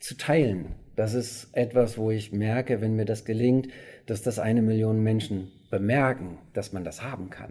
[0.00, 3.68] zu teilen, das ist etwas, wo ich merke, wenn mir das gelingt,
[4.06, 7.50] dass das eine Million Menschen bemerken, dass man das haben kann,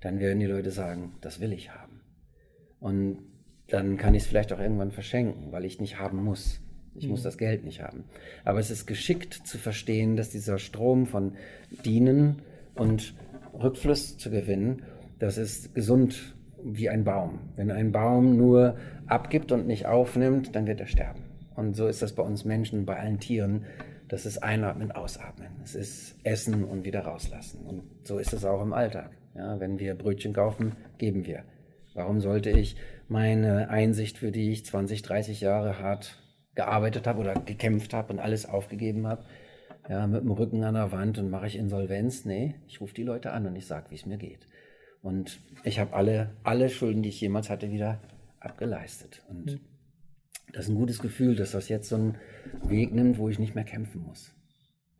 [0.00, 2.00] dann werden die Leute sagen, das will ich haben.
[2.80, 3.18] Und
[3.68, 6.60] dann kann ich es vielleicht auch irgendwann verschenken, weil ich nicht haben muss.
[6.96, 7.10] Ich mhm.
[7.10, 8.02] muss das Geld nicht haben.
[8.44, 11.36] Aber es ist geschickt zu verstehen, dass dieser Strom von
[11.84, 12.42] Dienen
[12.74, 13.14] und
[13.54, 14.82] Rückfluss zu gewinnen,
[15.20, 17.38] das ist gesund wie ein Baum.
[17.54, 21.22] Wenn ein Baum nur abgibt und nicht aufnimmt, dann wird er sterben.
[21.54, 23.64] Und so ist das bei uns Menschen, bei allen Tieren.
[24.10, 25.52] Das ist Einatmen, Ausatmen.
[25.62, 27.64] Es ist Essen und wieder rauslassen.
[27.64, 29.12] Und so ist es auch im Alltag.
[29.36, 31.44] Ja, wenn wir Brötchen kaufen, geben wir.
[31.94, 32.74] Warum sollte ich
[33.06, 36.18] meine Einsicht, für die ich 20, 30 Jahre hart
[36.56, 39.24] gearbeitet habe oder gekämpft habe und alles aufgegeben habe,
[39.88, 42.24] ja, mit dem Rücken an der Wand und mache ich Insolvenz?
[42.24, 44.48] Nee, ich rufe die Leute an und ich sage, wie es mir geht.
[45.02, 48.00] Und ich habe alle, alle Schulden, die ich jemals hatte, wieder
[48.40, 49.22] abgeleistet.
[49.28, 49.60] Und mhm.
[50.52, 52.16] Das ist ein gutes Gefühl, dass das jetzt so einen
[52.62, 54.34] Weg nimmt, wo ich nicht mehr kämpfen muss.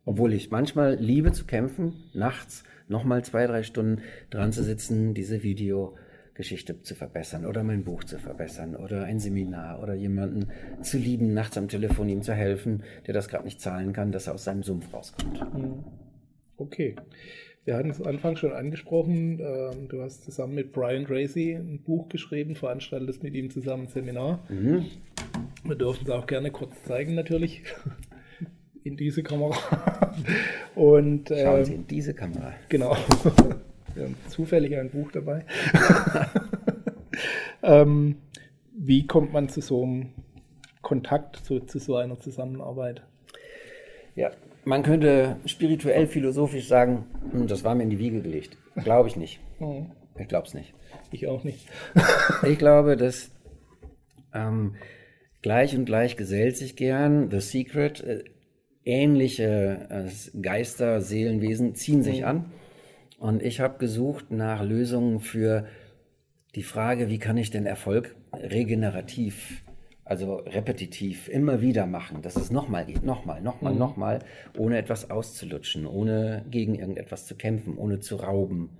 [0.05, 5.43] Obwohl ich manchmal liebe zu kämpfen, nachts nochmal zwei, drei Stunden dran zu sitzen, diese
[5.43, 10.47] Videogeschichte zu verbessern oder mein Buch zu verbessern oder ein Seminar oder jemanden
[10.81, 14.27] zu lieben, nachts am Telefon ihm zu helfen, der das gerade nicht zahlen kann, dass
[14.27, 15.39] er aus seinem Sumpf rauskommt.
[15.53, 15.83] Hm.
[16.57, 16.95] Okay.
[17.63, 22.09] Wir hatten es Anfang schon angesprochen, ähm, du hast zusammen mit Brian Tracy ein Buch
[22.09, 24.39] geschrieben, veranstaltest mit ihm zusammen ein Seminar.
[24.49, 24.85] Mhm.
[25.63, 27.63] Wir dürfen es auch gerne kurz zeigen natürlich
[28.83, 29.55] in diese Kamera.
[30.75, 32.53] Und, Schauen Sie ähm, in diese Kamera.
[32.69, 32.95] Genau.
[33.93, 35.45] Wir haben zufällig ein Buch dabei.
[37.61, 38.15] ähm,
[38.73, 40.13] wie kommt man zu so einem
[40.81, 43.03] Kontakt, zu, zu so einer Zusammenarbeit?
[44.15, 44.31] Ja,
[44.63, 48.57] man könnte spirituell, philosophisch sagen, hm, das war mir in die Wiege gelegt.
[48.75, 49.39] Glaube ich nicht.
[49.59, 49.91] Mhm.
[50.17, 50.73] Ich glaube es nicht.
[51.11, 51.67] Ich auch nicht.
[52.47, 53.31] ich glaube, dass
[54.33, 54.75] ähm,
[55.41, 57.29] gleich und gleich gesellt sich gern.
[57.29, 58.23] The Secret, äh,
[58.83, 62.27] ähnliche äh, Geister, Seelenwesen ziehen sich mhm.
[62.27, 62.51] an.
[63.19, 65.67] Und ich habe gesucht nach Lösungen für
[66.55, 69.63] die Frage, wie kann ich denn Erfolg regenerativ,
[70.03, 73.79] also repetitiv, immer wieder machen, dass es nochmal geht, nochmal, nochmal, mhm.
[73.79, 74.19] nochmal,
[74.57, 78.71] ohne etwas auszulutschen, ohne gegen irgendetwas zu kämpfen, ohne zu rauben.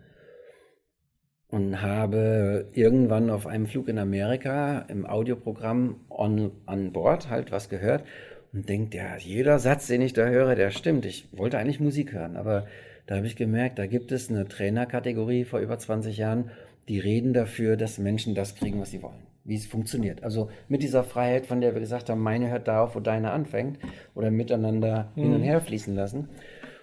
[1.51, 7.67] Und habe irgendwann auf einem Flug in Amerika im Audioprogramm on, on board halt was
[7.67, 8.05] gehört
[8.53, 11.05] und denkt, ja, jeder Satz, den ich da höre, der stimmt.
[11.05, 12.67] Ich wollte eigentlich Musik hören, aber
[13.05, 16.51] da habe ich gemerkt, da gibt es eine Trainerkategorie vor über 20 Jahren,
[16.87, 20.23] die reden dafür, dass Menschen das kriegen, was sie wollen, wie es funktioniert.
[20.23, 23.31] Also mit dieser Freiheit, von der wir gesagt haben, meine hört da auf, wo deine
[23.31, 23.79] anfängt,
[24.15, 25.21] oder miteinander mhm.
[25.21, 26.29] hin und her fließen lassen.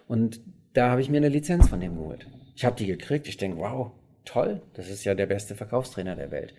[0.07, 0.41] Und
[0.73, 2.27] da habe ich mir eine Lizenz von dem geholt.
[2.55, 3.93] Ich habe die gekriegt, ich denke, wow,
[4.29, 6.55] toll, das ist ja der beste Verkaufstrainer der Welt.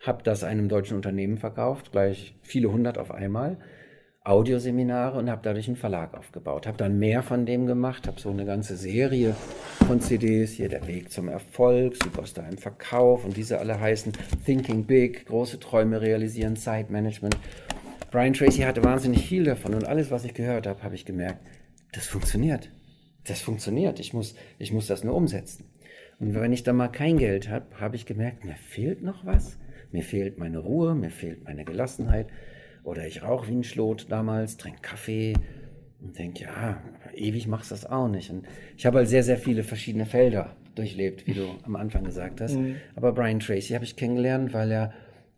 [0.00, 3.58] Habe das einem deutschen Unternehmen verkauft, gleich viele hundert auf einmal
[4.24, 6.68] Audioseminare und habe dadurch einen Verlag aufgebaut.
[6.68, 9.34] Habe dann mehr von dem gemacht, habe so eine ganze Serie
[9.88, 14.12] von CDs, hier der Weg zum Erfolg, Superstar im Verkauf und diese alle heißen
[14.44, 17.36] Thinking Big, große Träume realisieren, Zeitmanagement.
[18.12, 21.44] Brian Tracy hatte wahnsinnig viel davon und alles, was ich gehört habe, habe ich gemerkt,
[21.92, 22.70] das funktioniert.
[23.24, 23.98] Das funktioniert.
[23.98, 25.64] Ich muss, ich muss das nur umsetzen.
[26.22, 29.58] Und wenn ich da mal kein Geld habe, habe ich gemerkt, mir fehlt noch was.
[29.90, 32.28] Mir fehlt meine Ruhe, mir fehlt meine Gelassenheit.
[32.84, 35.34] Oder ich rauche wie ein Schlot damals, trinke Kaffee
[36.00, 36.80] und denke, ja,
[37.12, 38.30] ewig machst du das auch nicht.
[38.30, 42.40] Und ich habe halt sehr, sehr viele verschiedene Felder durchlebt, wie du am Anfang gesagt
[42.40, 42.54] hast.
[42.54, 42.76] Mhm.
[42.94, 44.92] Aber Brian Tracy habe ich kennengelernt, weil er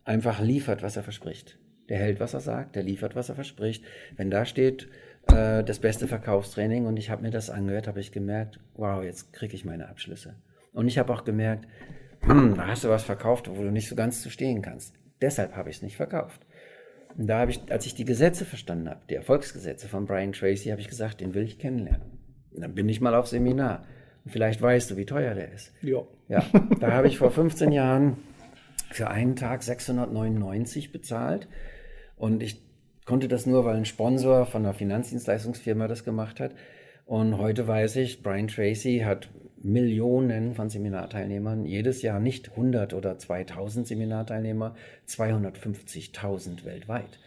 [0.05, 1.59] einfach liefert, was er verspricht.
[1.89, 3.83] Der hält, was er sagt, der liefert, was er verspricht.
[4.19, 4.89] Wenn da steht,
[5.29, 9.33] äh, das beste Verkaufstraining und ich habe mir das angehört, habe ich gemerkt, wow, jetzt
[9.33, 10.35] kriege ich meine Abschlüsse.
[10.75, 11.67] Und ich habe auch gemerkt,
[12.21, 14.95] hm, da hast du was verkauft, wo du nicht so ganz zu stehen kannst.
[15.23, 16.45] Deshalb habe ich es nicht verkauft.
[17.17, 20.71] Und da habe ich, als ich die Gesetze verstanden habe, die Erfolgsgesetze von Brian Tracy,
[20.71, 22.19] habe ich gesagt, den will ich kennenlernen.
[22.53, 23.85] Und dann bin ich mal auf Seminar.
[24.25, 25.73] Und vielleicht weißt du, wie teuer der ist.
[25.81, 26.03] Ja.
[26.29, 26.45] Ja,
[26.81, 28.17] da habe ich vor 15 Jahren
[28.91, 31.47] für einen Tag 699 bezahlt.
[32.17, 32.63] Und ich
[33.05, 36.55] konnte das nur, weil ein Sponsor von einer Finanzdienstleistungsfirma das gemacht hat.
[37.05, 39.29] Und heute weiß ich, Brian Tracy hat
[39.65, 44.75] Millionen von Seminarteilnehmern, jedes Jahr nicht 100 oder 2000 Seminarteilnehmer,
[45.09, 47.19] 250.000 weltweit.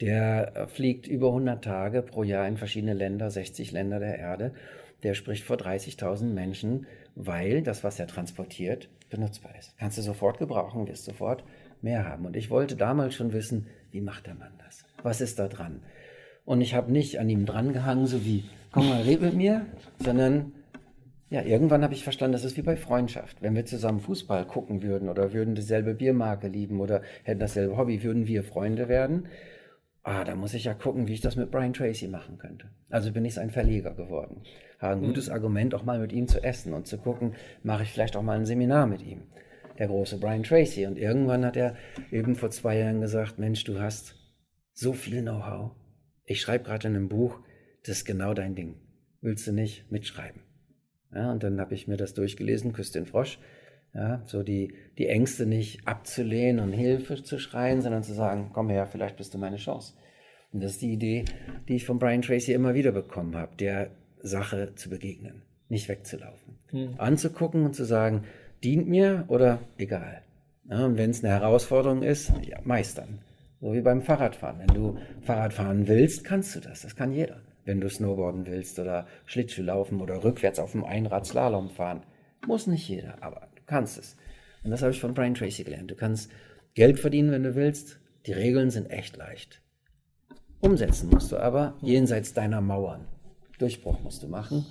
[0.00, 4.54] Der äh, fliegt über 100 Tage pro Jahr in verschiedene Länder, 60 Länder der Erde.
[5.02, 9.76] Der spricht vor 30.000 Menschen, weil das, was er transportiert, benutzbar ist.
[9.76, 11.42] Kannst du sofort gebrauchen, wirst sofort
[11.82, 12.24] mehr haben.
[12.24, 14.84] Und ich wollte damals schon wissen, wie macht der Mann das?
[15.02, 15.82] Was ist da dran?
[16.44, 19.66] Und ich habe nicht an ihm drangehangen, so wie, komm mal, red mit mir,
[19.98, 20.52] sondern
[21.30, 23.40] ja, irgendwann habe ich verstanden, das ist wie bei Freundschaft.
[23.40, 28.02] Wenn wir zusammen Fußball gucken würden oder würden dieselbe Biermarke lieben oder hätten dasselbe Hobby,
[28.02, 29.28] würden wir Freunde werden.
[30.02, 32.70] Ah, da muss ich ja gucken, wie ich das mit Brian Tracy machen könnte.
[32.90, 34.42] Also bin ich ein Verleger geworden.
[34.80, 35.34] Habe ein gutes mhm.
[35.34, 38.36] Argument, auch mal mit ihm zu essen und zu gucken, mache ich vielleicht auch mal
[38.36, 39.22] ein Seminar mit ihm.
[39.78, 40.84] Der große Brian Tracy.
[40.86, 41.76] Und irgendwann hat er
[42.10, 44.16] eben vor zwei Jahren gesagt, Mensch, du hast
[44.72, 45.76] so viel Know-how.
[46.24, 47.38] Ich schreibe gerade in einem Buch,
[47.84, 48.80] das ist genau dein Ding.
[49.20, 50.49] Willst du nicht mitschreiben?
[51.14, 53.38] Ja, und dann habe ich mir das durchgelesen, Küss den Frosch.
[53.92, 58.68] Ja, so die, die Ängste nicht abzulehnen und Hilfe zu schreien, sondern zu sagen, komm
[58.68, 59.94] her, vielleicht bist du meine Chance.
[60.52, 61.24] Und das ist die Idee,
[61.68, 63.90] die ich von Brian Tracy immer wieder bekommen habe, der
[64.22, 66.58] Sache zu begegnen, nicht wegzulaufen.
[66.68, 66.94] Hm.
[66.98, 68.24] Anzugucken und zu sagen,
[68.62, 70.22] dient mir oder egal.
[70.68, 73.18] Ja, und wenn es eine Herausforderung ist, ja, meistern.
[73.60, 74.60] So wie beim Fahrradfahren.
[74.60, 76.82] Wenn du Fahrradfahren willst, kannst du das.
[76.82, 81.26] Das kann jeder wenn du Snowboarden willst oder Schlittschuh laufen oder rückwärts auf dem Einrad
[81.26, 82.02] Slalom fahren.
[82.46, 84.16] Muss nicht jeder, aber du kannst es.
[84.62, 85.90] Und das habe ich von Brian Tracy gelernt.
[85.90, 86.30] Du kannst
[86.74, 88.00] Geld verdienen, wenn du willst.
[88.26, 89.62] Die Regeln sind echt leicht.
[90.60, 93.08] Umsetzen musst du aber jenseits deiner Mauern.
[93.58, 94.66] Durchbruch musst du machen.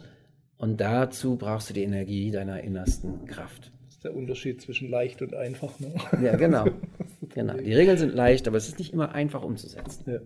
[0.58, 3.72] Und dazu brauchst du die Energie deiner innersten Kraft.
[3.86, 5.80] Das ist der Unterschied zwischen leicht und einfach.
[5.80, 5.96] Ne?
[6.22, 6.66] Ja, genau.
[7.22, 7.54] genau.
[7.54, 10.22] Die Regeln sind leicht, aber es ist nicht immer einfach umzusetzen.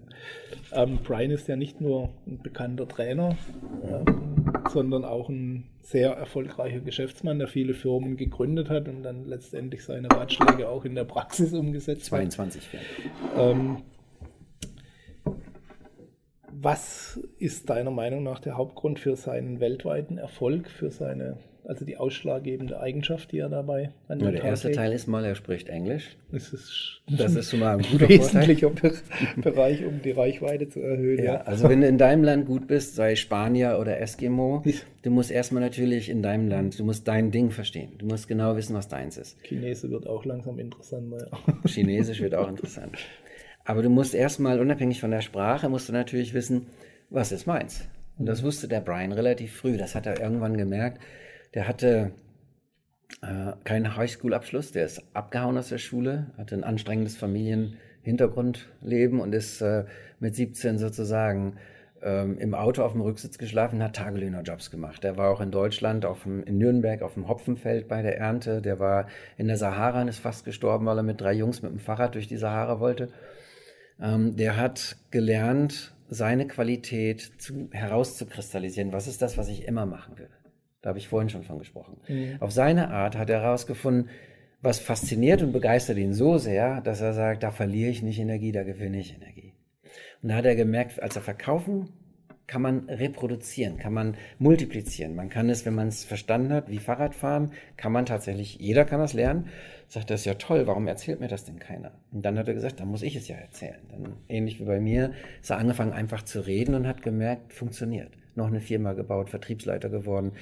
[0.71, 0.83] Ja.
[0.83, 3.35] Ähm, Brian ist ja nicht nur ein bekannter Trainer,
[3.83, 9.83] ähm, sondern auch ein sehr erfolgreicher Geschäftsmann, der viele Firmen gegründet hat und dann letztendlich
[9.83, 12.79] seine Ratschläge auch in der Praxis umgesetzt 22 hat.
[13.33, 13.77] 22 ähm,
[16.63, 21.97] was ist deiner Meinung nach der Hauptgrund für seinen weltweiten Erfolg, für seine, also die
[21.97, 26.17] ausschlaggebende Eigenschaft, die er dabei an ja, Der erste Teil ist mal, er spricht Englisch.
[26.31, 28.71] Das ist, das ist schon mal ein guter wesentlicher
[29.37, 31.19] Bereich, um die Reichweite zu erhöhen.
[31.19, 34.63] Ja, ja, also wenn du in deinem Land gut bist, sei Spanier oder Eskimo,
[35.03, 37.93] du musst erstmal natürlich in deinem Land, du musst dein Ding verstehen.
[37.97, 39.37] Du musst genau wissen, was deins ist.
[39.43, 41.29] Chinesisch wird auch langsam interessanter.
[41.65, 42.97] Chinesisch wird auch interessant.
[43.65, 46.67] Aber du musst erstmal, unabhängig von der Sprache, musst du natürlich wissen,
[47.09, 47.87] was ist meins.
[48.17, 49.77] Und das wusste der Brian relativ früh.
[49.77, 50.99] Das hat er irgendwann gemerkt.
[51.53, 52.13] Der hatte
[53.21, 59.61] äh, keinen Highschool-Abschluss, der ist abgehauen aus der Schule, hatte ein anstrengendes Familienhintergrundleben und ist
[59.61, 59.85] äh,
[60.19, 61.57] mit 17 sozusagen
[62.01, 65.03] ähm, im Auto auf dem Rücksitz geschlafen, hat Tagelöhnerjobs gemacht.
[65.03, 68.61] Der war auch in Deutschland, auf dem, in Nürnberg auf dem Hopfenfeld bei der Ernte.
[68.61, 71.71] Der war in der Sahara und ist fast gestorben, weil er mit drei Jungs mit
[71.71, 73.09] dem Fahrrad durch die Sahara wollte.
[74.01, 78.91] Ähm, der hat gelernt, seine Qualität zu, herauszukristallisieren.
[78.91, 80.29] Was ist das, was ich immer machen will?
[80.83, 81.97] Da habe ich vorhin schon von gesprochen.
[82.07, 82.37] Mhm.
[82.39, 84.09] Auf seine Art hat er herausgefunden,
[84.61, 88.51] was fasziniert und begeistert ihn so sehr, dass er sagt, da verliere ich nicht Energie,
[88.51, 89.53] da gewinne ich Energie.
[90.21, 91.89] Und da hat er gemerkt, als er verkaufen
[92.45, 95.15] kann man reproduzieren, kann man multiplizieren.
[95.15, 98.99] Man kann es, wenn man es verstanden hat, wie Fahrradfahren, kann man tatsächlich, jeder kann
[98.99, 99.47] das lernen.
[99.87, 101.91] Sagt, das ist ja toll, warum erzählt mir das denn keiner?
[102.11, 103.79] Und dann hat er gesagt, dann muss ich es ja erzählen.
[103.89, 108.11] Dann, ähnlich wie bei mir, ist er angefangen einfach zu reden und hat gemerkt, funktioniert.
[108.35, 110.33] Noch eine Firma gebaut, Vertriebsleiter geworden,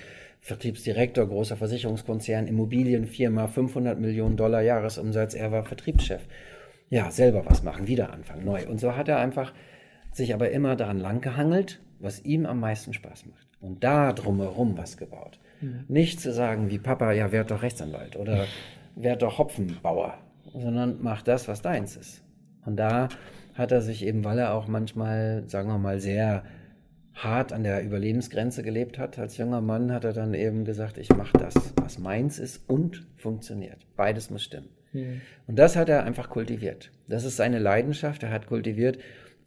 [0.41, 6.21] Vertriebsdirektor, großer Versicherungskonzern, Immobilienfirma, 500 Millionen Dollar Jahresumsatz, er war Vertriebschef.
[6.89, 8.67] Ja, selber was machen, wieder anfangen, neu.
[8.67, 9.53] Und so hat er einfach
[10.11, 13.47] sich aber immer daran langgehangelt was ihm am meisten Spaß macht.
[13.59, 15.39] Und da drumherum was gebaut.
[15.61, 15.85] Mhm.
[15.87, 18.45] Nicht zu sagen wie Papa, ja, werd doch Rechtsanwalt oder
[18.95, 20.17] werd doch Hopfenbauer,
[20.53, 22.23] sondern mach das, was deins ist.
[22.65, 23.09] Und da
[23.53, 26.43] hat er sich eben, weil er auch manchmal, sagen wir mal, sehr
[27.13, 31.09] hart an der Überlebensgrenze gelebt hat, als junger Mann, hat er dann eben gesagt, ich
[31.09, 33.85] mache das, was meins ist und funktioniert.
[33.95, 34.69] Beides muss stimmen.
[34.93, 35.21] Mhm.
[35.47, 36.91] Und das hat er einfach kultiviert.
[37.07, 38.23] Das ist seine Leidenschaft.
[38.23, 38.99] Er hat kultiviert,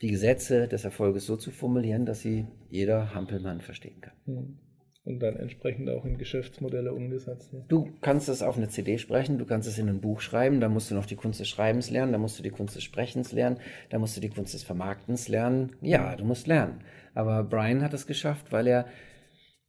[0.02, 4.14] die Gesetze des Erfolges so zu formulieren, dass sie jeder Hampelmann verstehen kann.
[4.26, 4.58] Hm.
[5.04, 7.52] Und dann entsprechend auch in Geschäftsmodelle umgesetzt.
[7.52, 7.62] Ne?
[7.68, 10.70] Du kannst es auf eine CD sprechen, du kannst es in ein Buch schreiben, da
[10.70, 13.32] musst du noch die Kunst des Schreibens lernen, da musst du die Kunst des Sprechens
[13.32, 13.58] lernen,
[13.90, 15.76] da musst du die Kunst des Vermarktens lernen.
[15.82, 16.80] Ja, du musst lernen.
[17.14, 18.86] Aber Brian hat es geschafft, weil er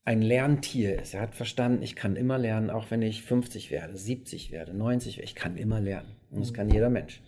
[0.03, 1.13] ein Lerntier ist.
[1.13, 5.17] Er hat verstanden, ich kann immer lernen, auch wenn ich 50 werde, 70 werde, 90
[5.17, 5.25] werde.
[5.25, 6.15] Ich kann immer lernen.
[6.29, 7.21] Und das kann jeder Mensch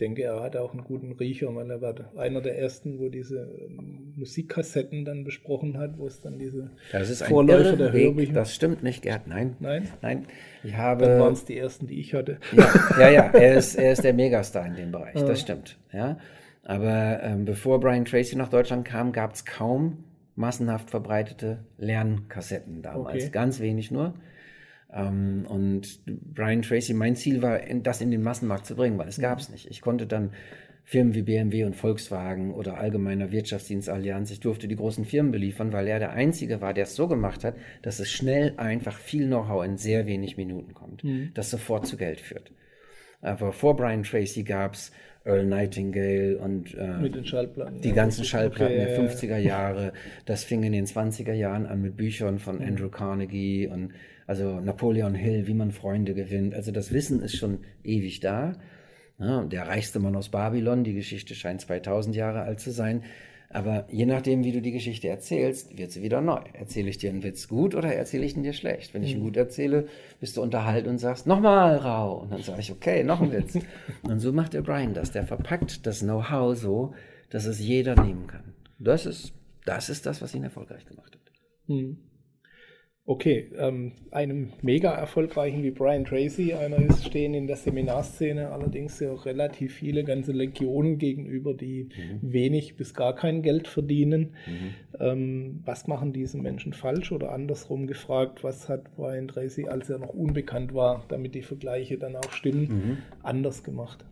[0.00, 3.50] denke, er hat auch einen guten Riecher, weil er war einer der ersten, wo diese
[3.60, 8.32] ähm, Musikkassetten dann besprochen hat, wo es dann diese das ist Vorläufer der Hörbücher.
[8.32, 9.56] Das stimmt nicht, Gerd, nein.
[9.58, 9.88] Nein?
[10.00, 10.26] Nein.
[10.62, 12.38] Ich habe, dann waren es die ersten, die ich hatte.
[12.52, 15.78] Ja, ja, ja er, ist, er ist der Megastar in dem Bereich, das stimmt.
[15.92, 16.18] Ja.
[16.68, 20.04] Aber ähm, bevor Brian Tracy nach Deutschland kam, gab es kaum
[20.36, 23.24] massenhaft verbreitete Lernkassetten damals.
[23.24, 23.30] Okay.
[23.32, 24.12] Ganz wenig nur.
[24.92, 29.18] Ähm, und Brian Tracy, mein Ziel war, das in den Massenmarkt zu bringen, weil es
[29.18, 29.66] gab es nicht.
[29.70, 30.32] Ich konnte dann
[30.84, 35.72] Firmen wie BMW und Volkswagen oder Allgemeiner Wirtschaftsdienst Allianz, ich durfte die großen Firmen beliefern,
[35.72, 39.26] weil er der Einzige war, der es so gemacht hat, dass es schnell einfach viel
[39.26, 41.30] Know-how in sehr wenig Minuten kommt, mhm.
[41.32, 42.52] das sofort zu Geld führt.
[43.22, 44.92] Aber vor Brian Tracy gab es
[45.28, 47.10] Earl Nightingale und äh,
[47.82, 49.92] die ganzen Schallplatten okay, der 50er Jahre.
[50.24, 52.66] Das fing in den 20er Jahren an mit Büchern von mhm.
[52.66, 53.92] Andrew Carnegie und
[54.26, 56.54] also Napoleon Hill, wie man Freunde gewinnt.
[56.54, 58.56] Also das Wissen ist schon ewig da.
[59.18, 63.02] Ja, der reichste Mann aus Babylon, die Geschichte scheint 2000 Jahre alt zu sein.
[63.50, 66.40] Aber je nachdem, wie du die Geschichte erzählst, wird sie wieder neu.
[66.52, 68.92] Erzähle ich dir einen Witz gut oder erzähle ich ihn dir schlecht?
[68.92, 69.24] Wenn ich ihn mhm.
[69.24, 69.88] gut erzähle,
[70.20, 72.18] bist du unterhalten und sagst, nochmal, Rau.
[72.20, 73.58] Und dann sage ich, okay, noch ein Witz.
[74.02, 75.12] und so macht der Brian das.
[75.12, 76.94] Der verpackt das Know-how so,
[77.30, 78.54] dass es jeder nehmen kann.
[78.78, 79.32] Das ist,
[79.64, 81.32] das ist das, was ihn erfolgreich gemacht hat.
[81.68, 81.96] Mhm.
[83.08, 89.00] Okay, ähm, einem mega erfolgreichen wie Brian Tracy, einer ist stehen in der Seminarszene allerdings
[89.00, 92.18] ja relativ viele ganze Legionen gegenüber, die mhm.
[92.20, 94.34] wenig bis gar kein Geld verdienen.
[94.46, 95.00] Mhm.
[95.00, 100.00] Ähm, was machen diese Menschen falsch oder andersrum gefragt, was hat Brian Tracy, als er
[100.00, 102.98] noch unbekannt war, damit die Vergleiche dann auch stimmen, mhm.
[103.22, 104.04] anders gemacht?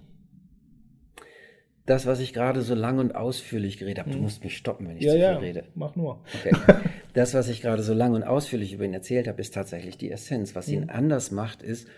[1.87, 4.97] Das, was ich gerade so lang und ausführlich geredet habe, du musst mich stoppen, wenn
[4.97, 5.65] ich Ja, zu viel ja, rede.
[5.75, 6.21] mach nur.
[6.41, 6.53] Okay.
[7.15, 10.11] Das, was ich gerade so lang und ausführlich über ihn erzählt habe, ist tatsächlich die
[10.11, 10.55] Essenz.
[10.55, 11.89] Was ihn anders macht, ist,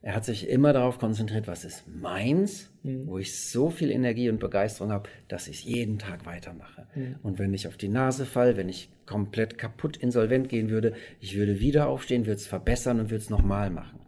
[0.00, 4.38] er hat sich immer darauf konzentriert, was ist meins, wo ich so viel Energie und
[4.38, 6.86] Begeisterung habe, dass ich es jeden Tag weitermache.
[7.24, 11.36] Und wenn ich auf die Nase fall, wenn ich komplett kaputt insolvent gehen würde, ich
[11.36, 13.98] würde wieder aufstehen, würde es verbessern und würde es nochmal machen.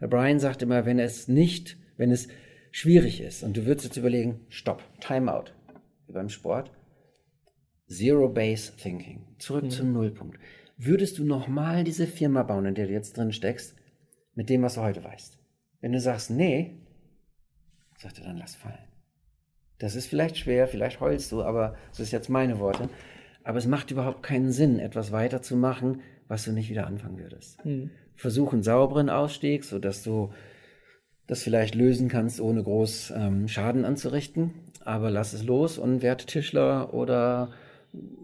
[0.00, 2.28] Der Brian sagt immer, wenn es nicht, wenn es
[2.70, 5.52] schwierig ist und du würdest jetzt überlegen, stopp, Timeout,
[6.06, 6.70] wie beim Sport,
[7.88, 10.38] Zero Base Thinking, zurück zum Nullpunkt.
[10.76, 13.74] Würdest du nochmal diese Firma bauen, in der du jetzt drin steckst,
[14.34, 15.38] mit dem, was du heute weißt?
[15.80, 16.76] Wenn du sagst, nee,
[17.98, 18.78] sagt er, dann lass fallen.
[19.78, 22.88] Das ist vielleicht schwer, vielleicht heulst du, aber das ist jetzt meine Worte.
[23.44, 27.58] Aber es macht überhaupt keinen Sinn, etwas weiterzumachen, was du nicht wieder anfangen würdest.
[28.14, 30.32] Versuch einen sauberen Ausstieg, sodass du
[31.28, 34.50] das vielleicht lösen kannst, ohne groß ähm, Schaden anzurichten.
[34.84, 37.50] Aber lass es los und werd Tischler oder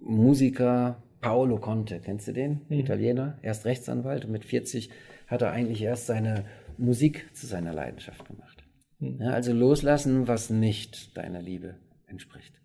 [0.02, 0.96] Musiker.
[1.20, 2.60] Paolo Conte, kennst du den?
[2.68, 4.90] Italiener, erst Rechtsanwalt und mit 40
[5.26, 6.44] hat er eigentlich erst seine
[6.76, 8.62] Musik zu seiner Leidenschaft gemacht.
[9.00, 11.76] Ja, also loslassen, was nicht deiner Liebe
[12.06, 12.60] entspricht.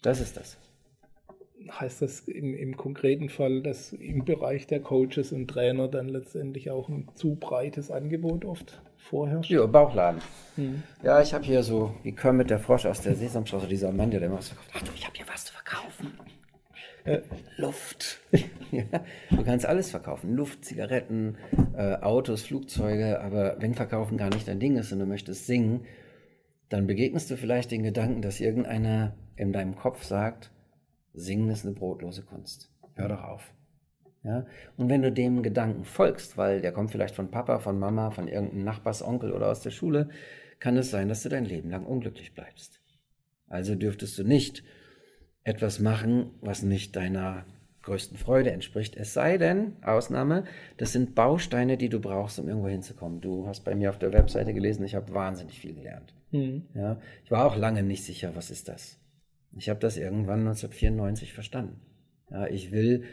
[0.00, 0.58] Das ist das.
[1.70, 6.70] Heißt das im, im konkreten Fall, dass im Bereich der Coaches und Trainer dann letztendlich
[6.70, 9.50] auch ein zu breites Angebot oft vorherrscht?
[9.50, 10.20] Ja, Bauchladen.
[11.02, 14.22] Ja, ich habe hier so, wie Kermit der Frosch aus der Sesamstraße, dieser Mann, der
[14.22, 14.70] immer was verkauft.
[14.74, 16.12] Ach du, ich habe hier was zu verkaufen.
[17.56, 18.20] Luft.
[18.70, 18.84] ja,
[19.30, 20.34] du kannst alles verkaufen.
[20.36, 21.36] Luft, Zigaretten,
[21.76, 23.20] äh, Autos, Flugzeuge.
[23.20, 25.84] Aber wenn Verkaufen gar nicht dein Ding ist und du möchtest singen,
[26.68, 30.50] dann begegnest du vielleicht den Gedanken, dass irgendeiner in deinem Kopf sagt,
[31.14, 32.70] Singen ist eine brotlose Kunst.
[32.94, 33.52] Hör doch auf.
[34.22, 34.46] Ja?
[34.76, 38.28] Und wenn du dem Gedanken folgst, weil der kommt vielleicht von Papa, von Mama, von
[38.28, 40.08] irgendeinem Nachbarsonkel oder aus der Schule,
[40.58, 42.80] kann es sein, dass du dein Leben lang unglücklich bleibst.
[43.48, 44.62] Also dürftest du nicht
[45.44, 47.44] etwas machen, was nicht deiner
[47.82, 48.96] größten Freude entspricht.
[48.96, 50.44] Es sei denn, Ausnahme,
[50.76, 53.20] das sind Bausteine, die du brauchst, um irgendwo hinzukommen.
[53.20, 56.14] Du hast bei mir auf der Webseite gelesen, ich habe wahnsinnig viel gelernt.
[56.74, 59.01] Ja, ich war auch lange nicht sicher, was ist das.
[59.56, 61.80] Ich habe das irgendwann 1994 verstanden.
[62.30, 63.04] Ja, ich will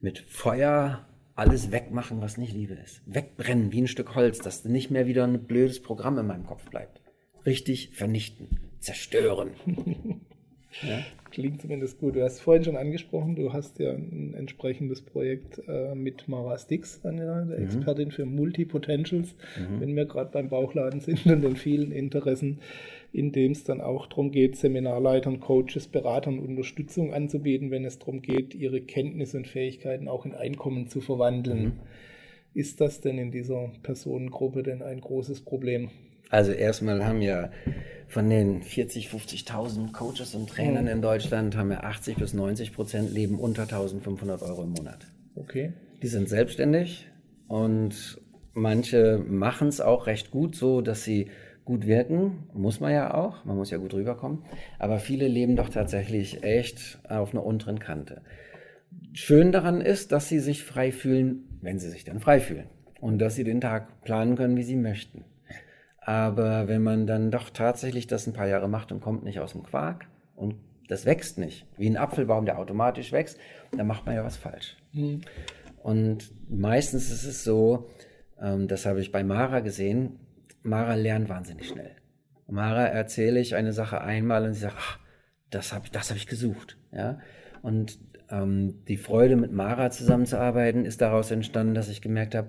[0.00, 3.02] mit Feuer alles wegmachen, was nicht Liebe ist.
[3.06, 6.68] Wegbrennen wie ein Stück Holz, dass nicht mehr wieder ein blödes Programm in meinem Kopf
[6.68, 7.00] bleibt.
[7.46, 8.48] Richtig vernichten,
[8.80, 9.50] zerstören.
[11.30, 12.16] Klingt zumindest gut.
[12.16, 17.04] Du hast vorhin schon angesprochen, du hast ja ein entsprechendes Projekt äh, mit Mara Stix,
[17.04, 19.34] Anja, der Expertin für Multipotentials,
[19.78, 22.60] wenn wir gerade beim Bauchladen sind und den vielen Interessen,
[23.18, 28.22] in dem es dann auch darum geht, Seminarleitern, Coaches, Beratern Unterstützung anzubieten, wenn es darum
[28.22, 31.80] geht, ihre Kenntnisse und Fähigkeiten auch in Einkommen zu verwandeln.
[32.54, 35.90] Ist das denn in dieser Personengruppe denn ein großes Problem?
[36.30, 37.50] Also erstmal haben ja
[38.06, 43.12] von den 40, 50.000 Coaches und Trainern in Deutschland haben ja 80 bis 90 Prozent
[43.12, 45.06] leben unter 1.500 Euro im Monat.
[45.34, 45.72] Okay.
[46.02, 47.08] Die sind selbstständig
[47.48, 48.20] und
[48.52, 51.30] manche machen es auch recht gut, so dass sie
[51.68, 52.48] gut wirken.
[52.54, 54.42] Muss man ja auch, man muss ja gut rüberkommen.
[54.78, 58.22] Aber viele leben doch tatsächlich echt auf einer unteren Kante.
[59.12, 62.68] Schön daran ist, dass sie sich frei fühlen, wenn sie sich dann frei fühlen.
[63.00, 65.26] Und dass sie den Tag planen können, wie sie möchten.
[66.00, 69.52] Aber wenn man dann doch tatsächlich das ein paar Jahre macht und kommt nicht aus
[69.52, 70.06] dem Quark
[70.36, 70.54] und
[70.88, 73.38] das wächst nicht, wie ein Apfelbaum, der automatisch wächst,
[73.76, 74.78] dann macht man ja was falsch.
[75.82, 77.90] Und meistens ist es so,
[78.40, 80.18] ähm, das habe ich bei Mara gesehen,
[80.68, 81.96] Mara lernt wahnsinnig schnell.
[82.46, 84.98] Mara erzähle ich eine Sache einmal und sie sagt, ach,
[85.50, 86.78] das habe das hab ich gesucht.
[86.92, 87.20] Ja?
[87.62, 87.98] Und
[88.30, 92.48] ähm, die Freude mit Mara zusammenzuarbeiten ist daraus entstanden, dass ich gemerkt habe,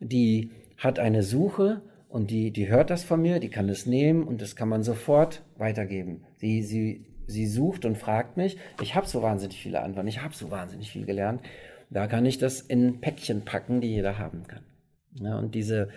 [0.00, 4.24] die hat eine Suche und die, die hört das von mir, die kann es nehmen
[4.24, 6.24] und das kann man sofort weitergeben.
[6.36, 10.34] Sie, sie, sie sucht und fragt mich, ich habe so wahnsinnig viele Antworten, ich habe
[10.34, 11.42] so wahnsinnig viel gelernt.
[11.88, 14.64] Da kann ich das in Päckchen packen, die jeder haben kann.
[15.20, 15.88] Ja, und diese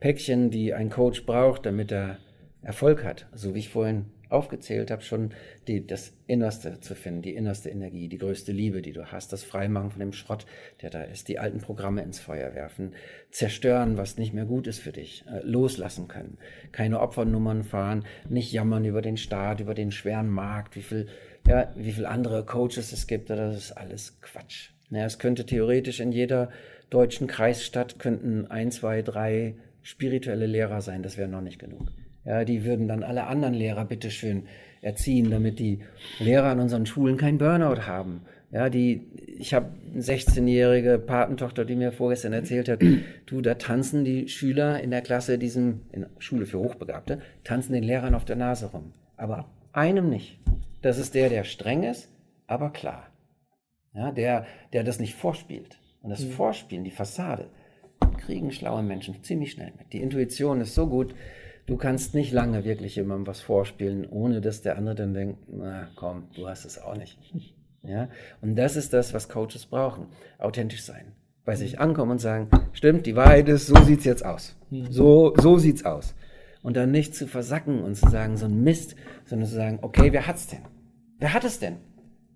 [0.00, 2.18] Päckchen, die ein Coach braucht, damit er
[2.62, 5.30] Erfolg hat, so wie ich vorhin aufgezählt habe, schon
[5.66, 9.42] die, das Innerste zu finden, die innerste Energie, die größte Liebe, die du hast, das
[9.42, 10.46] Freimachen von dem Schrott,
[10.82, 12.94] der da ist, die alten Programme ins Feuer werfen,
[13.30, 16.38] zerstören, was nicht mehr gut ist für dich, äh, loslassen können,
[16.72, 21.06] keine Opfernummern fahren, nicht jammern über den Staat, über den schweren Markt, wie viel,
[21.46, 24.70] ja, wie viel andere Coaches es gibt, das ist alles Quatsch.
[24.90, 26.50] Ja, es könnte theoretisch in jeder
[26.90, 31.88] deutschen Kreisstadt könnten ein, zwei, drei spirituelle Lehrer sein, das wäre noch nicht genug.
[32.24, 34.44] Ja, die würden dann alle anderen Lehrer bitteschön
[34.82, 35.80] erziehen, damit die
[36.18, 38.22] Lehrer an unseren Schulen kein Burnout haben.
[38.50, 39.02] Ja, die,
[39.38, 42.80] ich habe eine 16-jährige Patentochter, die mir vorgestern erzählt hat,
[43.26, 47.82] du, da tanzen die Schüler in der Klasse, diesem, in Schule für Hochbegabte, tanzen den
[47.82, 48.92] Lehrern auf der Nase rum.
[49.16, 50.38] Aber Einem nicht.
[50.82, 52.08] Das ist der, der streng ist,
[52.46, 53.06] aber klar.
[53.94, 55.78] Ja, der, der das nicht vorspielt.
[56.02, 56.30] Und das mhm.
[56.30, 57.48] Vorspielen, die Fassade,
[58.18, 59.92] kriegen schlaue Menschen ziemlich schnell mit.
[59.92, 61.14] Die Intuition ist so gut,
[61.66, 65.88] du kannst nicht lange wirklich jemandem was vorspielen, ohne dass der andere dann denkt, na
[65.96, 67.18] komm, du hast es auch nicht.
[67.84, 68.08] Ja?
[68.42, 70.08] Und das ist das, was Coaches brauchen.
[70.38, 71.12] Authentisch sein.
[71.44, 71.82] Bei sich mhm.
[71.82, 74.56] ankommen und sagen, stimmt, die Wahrheit ist, so sieht's jetzt aus.
[74.70, 74.90] Mhm.
[74.90, 76.14] So, so sieht's aus.
[76.62, 80.12] Und dann nicht zu versacken und zu sagen, so ein Mist, sondern zu sagen, okay,
[80.12, 80.62] wer hat's denn?
[81.18, 81.76] Wer hat es denn?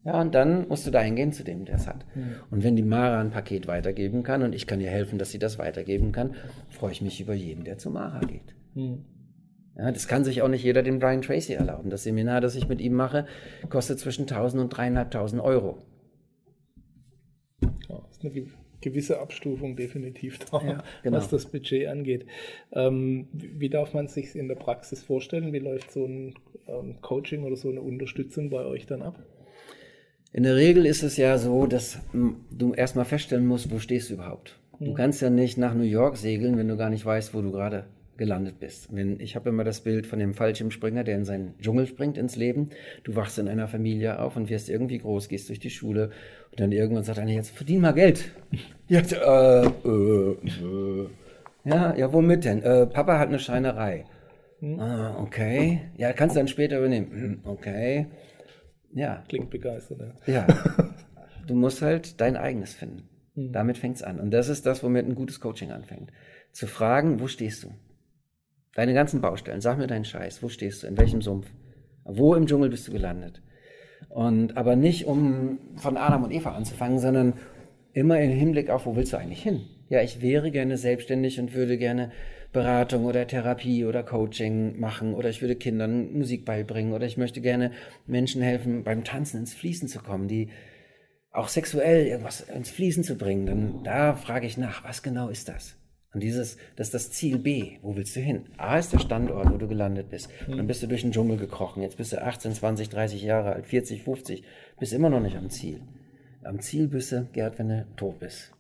[0.04, 2.04] Ja, und dann musst du dahin gehen zu dem, der es hat.
[2.14, 2.34] Mhm.
[2.50, 5.38] Und wenn die Mara ein Paket weitergeben kann und ich kann ihr helfen, dass sie
[5.38, 6.34] das weitergeben kann,
[6.70, 8.54] freue ich mich über jeden, der zu Mara geht.
[8.74, 9.04] Mhm.
[9.76, 11.88] Ja, das kann sich auch nicht jeder den Brian Tracy erlauben.
[11.88, 13.26] Das Seminar, das ich mit ihm mache,
[13.70, 15.78] kostet zwischen 1000 und 3500 Euro.
[17.88, 18.32] Ja, ist eine
[18.80, 21.16] gewisse Abstufung definitiv da, ja, genau.
[21.16, 22.26] was das Budget angeht.
[22.72, 25.52] Ähm, wie darf man sich in der Praxis vorstellen?
[25.52, 26.34] Wie läuft so ein
[26.66, 29.24] ähm, Coaching oder so eine Unterstützung bei euch dann ab?
[30.32, 31.98] In der Regel ist es ja so, dass
[32.50, 34.58] du erstmal feststellen musst, wo stehst du überhaupt.
[34.80, 34.94] Du hm.
[34.94, 37.84] kannst ja nicht nach New York segeln, wenn du gar nicht weißt, wo du gerade
[38.16, 38.88] gelandet bist.
[38.94, 42.36] Wenn, ich habe immer das Bild von dem Fallschirmspringer, der in seinen Dschungel springt, ins
[42.36, 42.70] Leben.
[43.04, 46.10] Du wachst in einer Familie auf und wirst irgendwie groß, gehst durch die Schule
[46.50, 48.30] und dann irgendwann sagt einer, jetzt verdien mal Geld.
[48.88, 51.08] Jetzt, äh, äh, äh.
[51.64, 52.62] Ja, ja, womit denn?
[52.62, 54.04] Äh, Papa hat eine Scheinerei.
[54.60, 54.78] Hm.
[54.78, 55.80] Ah, okay.
[55.96, 57.10] Ja, kannst du dann später übernehmen.
[57.10, 58.06] Hm, okay.
[58.92, 59.24] Ja.
[59.28, 60.46] Klingt begeistert, ja.
[60.46, 60.46] Ja.
[61.44, 63.08] Du musst halt dein eigenes finden.
[63.34, 63.52] Hm.
[63.52, 64.20] Damit fängt es an.
[64.20, 66.12] Und das ist das, womit ein gutes Coaching anfängt.
[66.52, 67.74] Zu fragen, wo stehst du?
[68.74, 71.52] Deine ganzen Baustellen, sag mir deinen Scheiß, wo stehst du, in welchem Sumpf?
[72.04, 73.42] Wo im Dschungel bist du gelandet?
[74.08, 77.34] Und aber nicht, um von Adam und Eva anzufangen, sondern
[77.92, 79.62] immer im Hinblick auf, wo willst du eigentlich hin?
[79.88, 82.12] Ja, ich wäre gerne selbstständig und würde gerne
[82.52, 87.40] Beratung oder Therapie oder Coaching machen oder ich würde Kindern Musik beibringen oder ich möchte
[87.40, 87.72] gerne
[88.06, 90.50] Menschen helfen, beim Tanzen ins Fließen zu kommen, die
[91.30, 93.46] auch sexuell irgendwas ins Fließen zu bringen.
[93.46, 95.76] Dann da frage ich nach, was genau ist das?
[96.12, 97.78] Und dieses, das ist das Ziel B.
[97.80, 98.44] Wo willst du hin?
[98.58, 100.28] A ist der Standort, wo du gelandet bist.
[100.46, 101.82] Und dann bist du durch den Dschungel gekrochen.
[101.82, 104.44] Jetzt bist du 18, 20, 30 Jahre alt, 40, 50.
[104.78, 105.80] Bist immer noch nicht am Ziel.
[106.44, 108.52] Am Ziel bist du, Gerd, wenn du tot bist.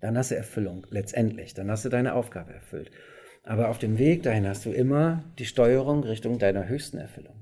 [0.00, 1.52] Dann hast du Erfüllung, letztendlich.
[1.52, 2.92] Dann hast du deine Aufgabe erfüllt.
[3.42, 7.34] Aber auf dem Weg dahin hast du immer die Steuerung Richtung deiner höchsten Erfüllung.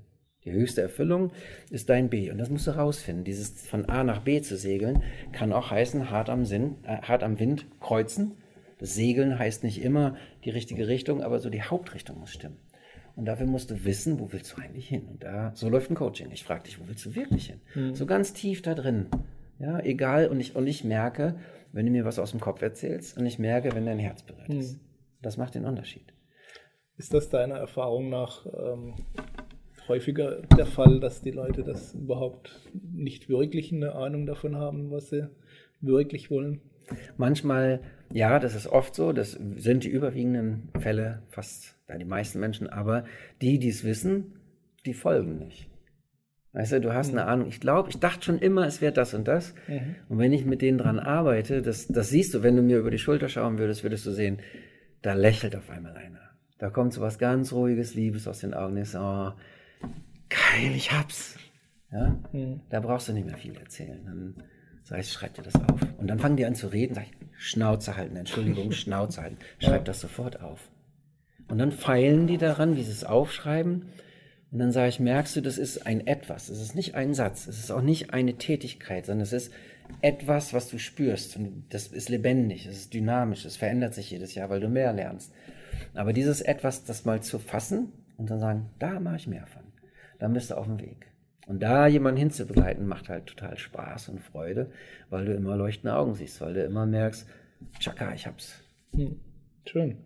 [0.44, 1.32] Die höchste Erfüllung
[1.70, 2.30] ist dein B.
[2.30, 3.24] Und das musst du rausfinden.
[3.24, 7.22] Dieses von A nach B zu segeln, kann auch heißen, hart am, Sinn, äh, hart
[7.22, 8.36] am Wind kreuzen
[8.78, 12.56] das Segeln heißt nicht immer die richtige Richtung, aber so die Hauptrichtung muss stimmen.
[13.16, 15.02] Und dafür musst du wissen, wo willst du eigentlich hin?
[15.10, 16.30] Und da, so läuft ein Coaching.
[16.30, 17.60] Ich frage dich, wo willst du wirklich hin?
[17.74, 17.94] Mhm.
[17.94, 19.06] So ganz tief da drin.
[19.58, 20.28] Ja, egal.
[20.28, 21.34] Und ich, und ich merke,
[21.72, 24.48] wenn du mir was aus dem Kopf erzählst und ich merke, wenn dein Herz berührt
[24.50, 24.74] ist.
[24.74, 24.87] Mhm.
[25.22, 26.12] Das macht den Unterschied.
[26.96, 28.94] Ist das deiner Erfahrung nach ähm,
[29.88, 35.10] häufiger der Fall, dass die Leute das überhaupt nicht wirklich eine Ahnung davon haben, was
[35.10, 35.28] sie
[35.80, 36.60] wirklich wollen?
[37.16, 37.80] Manchmal,
[38.12, 43.04] ja, das ist oft so, das sind die überwiegenden Fälle, fast die meisten Menschen, aber
[43.40, 44.34] die, die es wissen,
[44.86, 45.68] die folgen nicht.
[46.52, 47.28] Weißt du, du hast eine mhm.
[47.28, 49.54] Ahnung, ich glaube, ich dachte schon immer, es wäre das und das.
[49.68, 49.96] Mhm.
[50.08, 52.90] Und wenn ich mit denen dran arbeite, das, das siehst du, wenn du mir über
[52.90, 54.38] die Schulter schauen würdest, würdest du sehen,
[55.02, 56.20] da lächelt auf einmal einer.
[56.58, 59.32] Da kommt so was ganz ruhiges, Liebes aus den Augen, ist, oh,
[60.28, 61.36] geil, ich hab's.
[61.92, 62.16] Ja?
[62.32, 62.60] Mhm.
[62.68, 64.04] Da brauchst du nicht mehr viel erzählen.
[64.04, 64.34] Dann,
[64.88, 65.82] Sag ich, schreib dir das auf.
[65.98, 69.36] Und dann fangen die an zu reden, sag ich, Schnauze halten, Entschuldigung, Schnauze halten.
[69.58, 70.70] Schreib das sofort auf.
[71.48, 73.90] Und dann feilen die daran, wie sie es aufschreiben.
[74.50, 76.48] Und dann sage ich, merkst du, das ist ein Etwas.
[76.48, 77.46] Es ist nicht ein Satz.
[77.46, 79.52] Es ist auch nicht eine Tätigkeit, sondern es ist
[80.00, 81.36] etwas, was du spürst.
[81.36, 84.92] Und das ist lebendig, es ist dynamisch, es verändert sich jedes Jahr, weil du mehr
[84.92, 85.32] lernst.
[85.94, 89.62] Aber dieses Etwas, das mal zu fassen und dann sagen, da mache ich mehr von.
[90.18, 91.06] Dann bist du auf dem Weg.
[91.46, 94.70] Und da jemanden hinzubegleiten, macht halt total Spaß und Freude,
[95.08, 97.26] weil du immer leuchtende Augen siehst, weil du immer merkst,
[97.78, 98.62] tschakka, ich hab's.
[98.94, 99.18] Hm,
[99.64, 99.96] schön.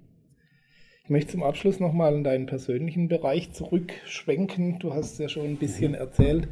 [1.04, 4.78] Ich möchte zum Abschluss nochmal in deinen persönlichen Bereich zurückschwenken.
[4.78, 5.98] Du hast ja schon ein bisschen mhm.
[5.98, 6.48] erzählt.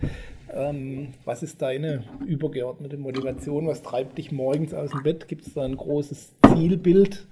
[0.53, 3.67] Ähm, was ist deine übergeordnete Motivation?
[3.67, 5.29] Was treibt dich morgens aus dem Bett?
[5.29, 7.27] Gibt es da ein großes Zielbild?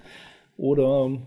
[0.57, 1.19] Oder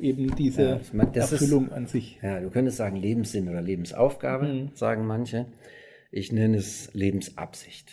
[0.00, 2.18] eben diese ja, meine, Erfüllung ist, an sich.
[2.22, 4.70] Ja, du könntest sagen Lebenssinn oder Lebensaufgabe, mhm.
[4.74, 5.46] sagen manche.
[6.10, 7.92] Ich nenne es Lebensabsicht.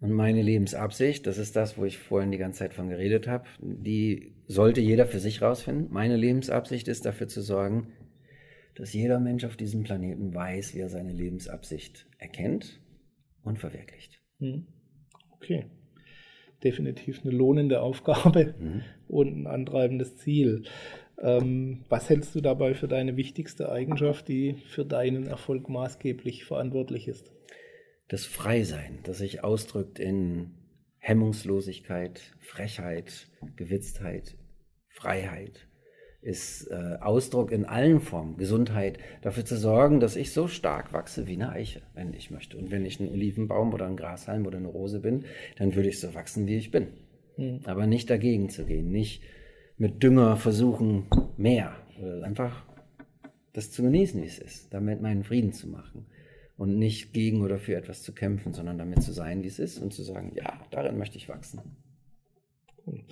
[0.00, 3.44] Und meine Lebensabsicht, das ist das, wo ich vorhin die ganze Zeit von geredet habe,
[3.60, 5.88] die sollte jeder für sich rausfinden.
[5.90, 7.88] Meine Lebensabsicht ist dafür zu sorgen,
[8.78, 12.80] dass jeder Mensch auf diesem Planeten weiß, wie er seine Lebensabsicht erkennt
[13.42, 14.20] und verwirklicht.
[14.38, 14.66] Mhm.
[15.30, 15.66] Okay
[16.62, 18.82] definitiv eine lohnende Aufgabe mhm.
[19.08, 20.64] und ein antreibendes Ziel.
[21.20, 27.08] Ähm, was hältst du dabei für deine wichtigste Eigenschaft, die für deinen Erfolg maßgeblich verantwortlich
[27.08, 27.32] ist?
[28.08, 30.54] Das Freisein, das sich ausdrückt in
[30.98, 34.36] Hemmungslosigkeit, Frechheit, Gewitztheit,
[34.88, 35.68] Freiheit,
[36.20, 41.26] ist äh, Ausdruck in allen Formen, Gesundheit, dafür zu sorgen, dass ich so stark wachse
[41.28, 42.58] wie eine Eiche, wenn ich möchte.
[42.58, 45.24] Und wenn ich ein Olivenbaum oder ein Grashalm oder eine Rose bin,
[45.58, 46.88] dann würde ich so wachsen, wie ich bin.
[47.36, 47.60] Mhm.
[47.64, 49.22] Aber nicht dagegen zu gehen, nicht
[49.76, 51.06] mit Dünger versuchen,
[51.36, 51.76] mehr.
[52.00, 52.64] Oder einfach
[53.52, 56.06] das zu genießen, wie es ist, damit meinen Frieden zu machen.
[56.56, 59.78] Und nicht gegen oder für etwas zu kämpfen, sondern damit zu sein, wie es ist
[59.78, 61.60] und zu sagen, ja, darin möchte ich wachsen.
[62.84, 63.04] Cool.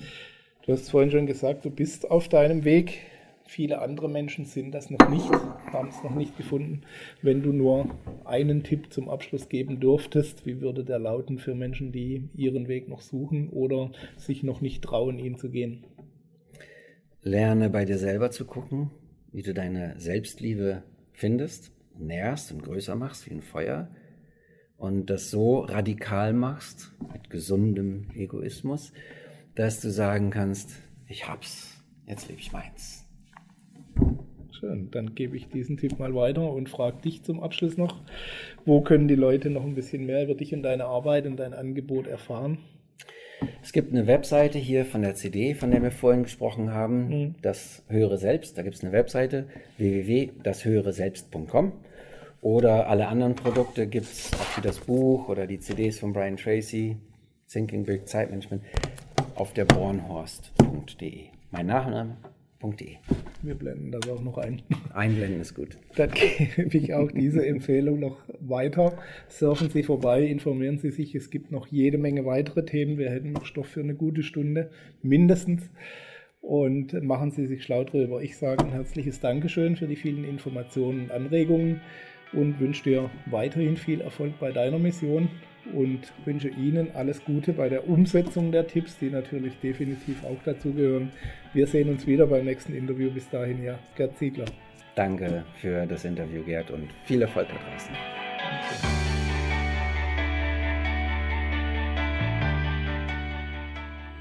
[0.66, 3.02] Du hast vorhin schon gesagt, du bist auf deinem Weg.
[3.44, 5.30] Viele andere Menschen sind das noch nicht,
[5.72, 6.82] haben es noch nicht gefunden.
[7.22, 7.94] Wenn du nur
[8.24, 12.88] einen Tipp zum Abschluss geben dürftest, wie würde der lauten für Menschen, die ihren Weg
[12.88, 15.84] noch suchen oder sich noch nicht trauen, ihn zu gehen?
[17.22, 18.90] Lerne bei dir selber zu gucken,
[19.30, 23.88] wie du deine Selbstliebe findest, nährst und größer machst wie ein Feuer
[24.78, 28.92] und das so radikal machst mit gesundem Egoismus,
[29.56, 30.70] dass du sagen kannst,
[31.08, 33.04] ich hab's, jetzt lebe ich meins.
[34.52, 38.00] Schön, dann gebe ich diesen Tipp mal weiter und frage dich zum Abschluss noch,
[38.64, 41.52] wo können die Leute noch ein bisschen mehr über dich und deine Arbeit und dein
[41.52, 42.58] Angebot erfahren?
[43.62, 47.34] Es gibt eine Webseite hier von der CD, von der wir vorhin gesprochen haben, mhm.
[47.42, 48.56] das Höhere Selbst.
[48.56, 49.48] Da gibt es eine Webseite
[49.78, 51.72] www.dashöhereselbst.com.
[52.40, 56.36] Oder alle anderen Produkte gibt es, auch wie das Buch oder die CDs von Brian
[56.36, 56.96] Tracy,
[57.48, 58.62] Thinking Big Zeitmanagement
[59.36, 61.24] auf der bornhorst.de.
[61.50, 62.96] Mein Nachname.de.
[63.42, 64.62] Wir blenden das auch noch ein.
[64.94, 65.76] Einblenden ist gut.
[65.94, 66.10] Dann
[66.56, 68.96] gebe ich auch diese Empfehlung noch weiter.
[69.28, 71.14] Surfen Sie vorbei, informieren Sie sich.
[71.14, 72.96] Es gibt noch jede Menge weitere Themen.
[72.96, 74.70] Wir hätten noch Stoff für eine gute Stunde,
[75.02, 75.70] mindestens.
[76.40, 78.22] Und machen Sie sich schlau drüber.
[78.22, 81.82] Ich sage ein herzliches Dankeschön für die vielen Informationen und Anregungen
[82.32, 85.28] und wünsche dir weiterhin viel Erfolg bei deiner Mission
[85.74, 91.10] und wünsche Ihnen alles Gute bei der Umsetzung der Tipps, die natürlich definitiv auch dazugehören.
[91.52, 93.10] Wir sehen uns wieder beim nächsten Interview.
[93.10, 94.46] Bis dahin, ja, Gerd Ziegler.
[94.94, 97.94] Danke für das Interview, Gerd, und viel Erfolg da draußen.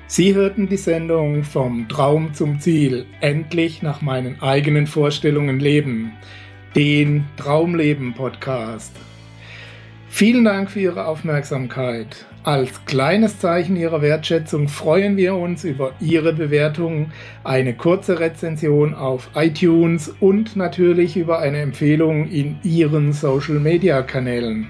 [0.08, 6.14] Sie hörten die Sendung Vom Traum zum Ziel, endlich nach meinen eigenen Vorstellungen leben,
[6.76, 8.96] den Traumleben Podcast.
[10.08, 12.26] Vielen Dank für Ihre Aufmerksamkeit.
[12.44, 17.12] Als kleines Zeichen Ihrer Wertschätzung freuen wir uns über Ihre Bewertung,
[17.44, 24.68] eine kurze Rezension auf iTunes und natürlich über eine Empfehlung in Ihren Social-Media-Kanälen.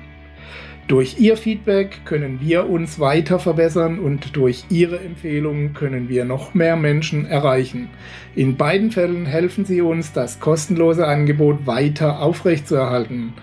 [0.88, 6.54] Durch Ihr Feedback können wir uns weiter verbessern und durch Ihre Empfehlungen können wir noch
[6.54, 7.90] mehr Menschen erreichen.
[8.36, 13.34] In beiden Fällen helfen Sie uns, das kostenlose Angebot weiter aufrechtzuerhalten.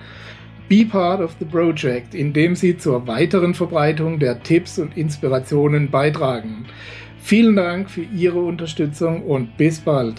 [0.73, 6.65] Be part of the project, indem Sie zur weiteren Verbreitung der Tipps und Inspirationen beitragen.
[7.21, 10.15] Vielen Dank für Ihre Unterstützung und bis bald.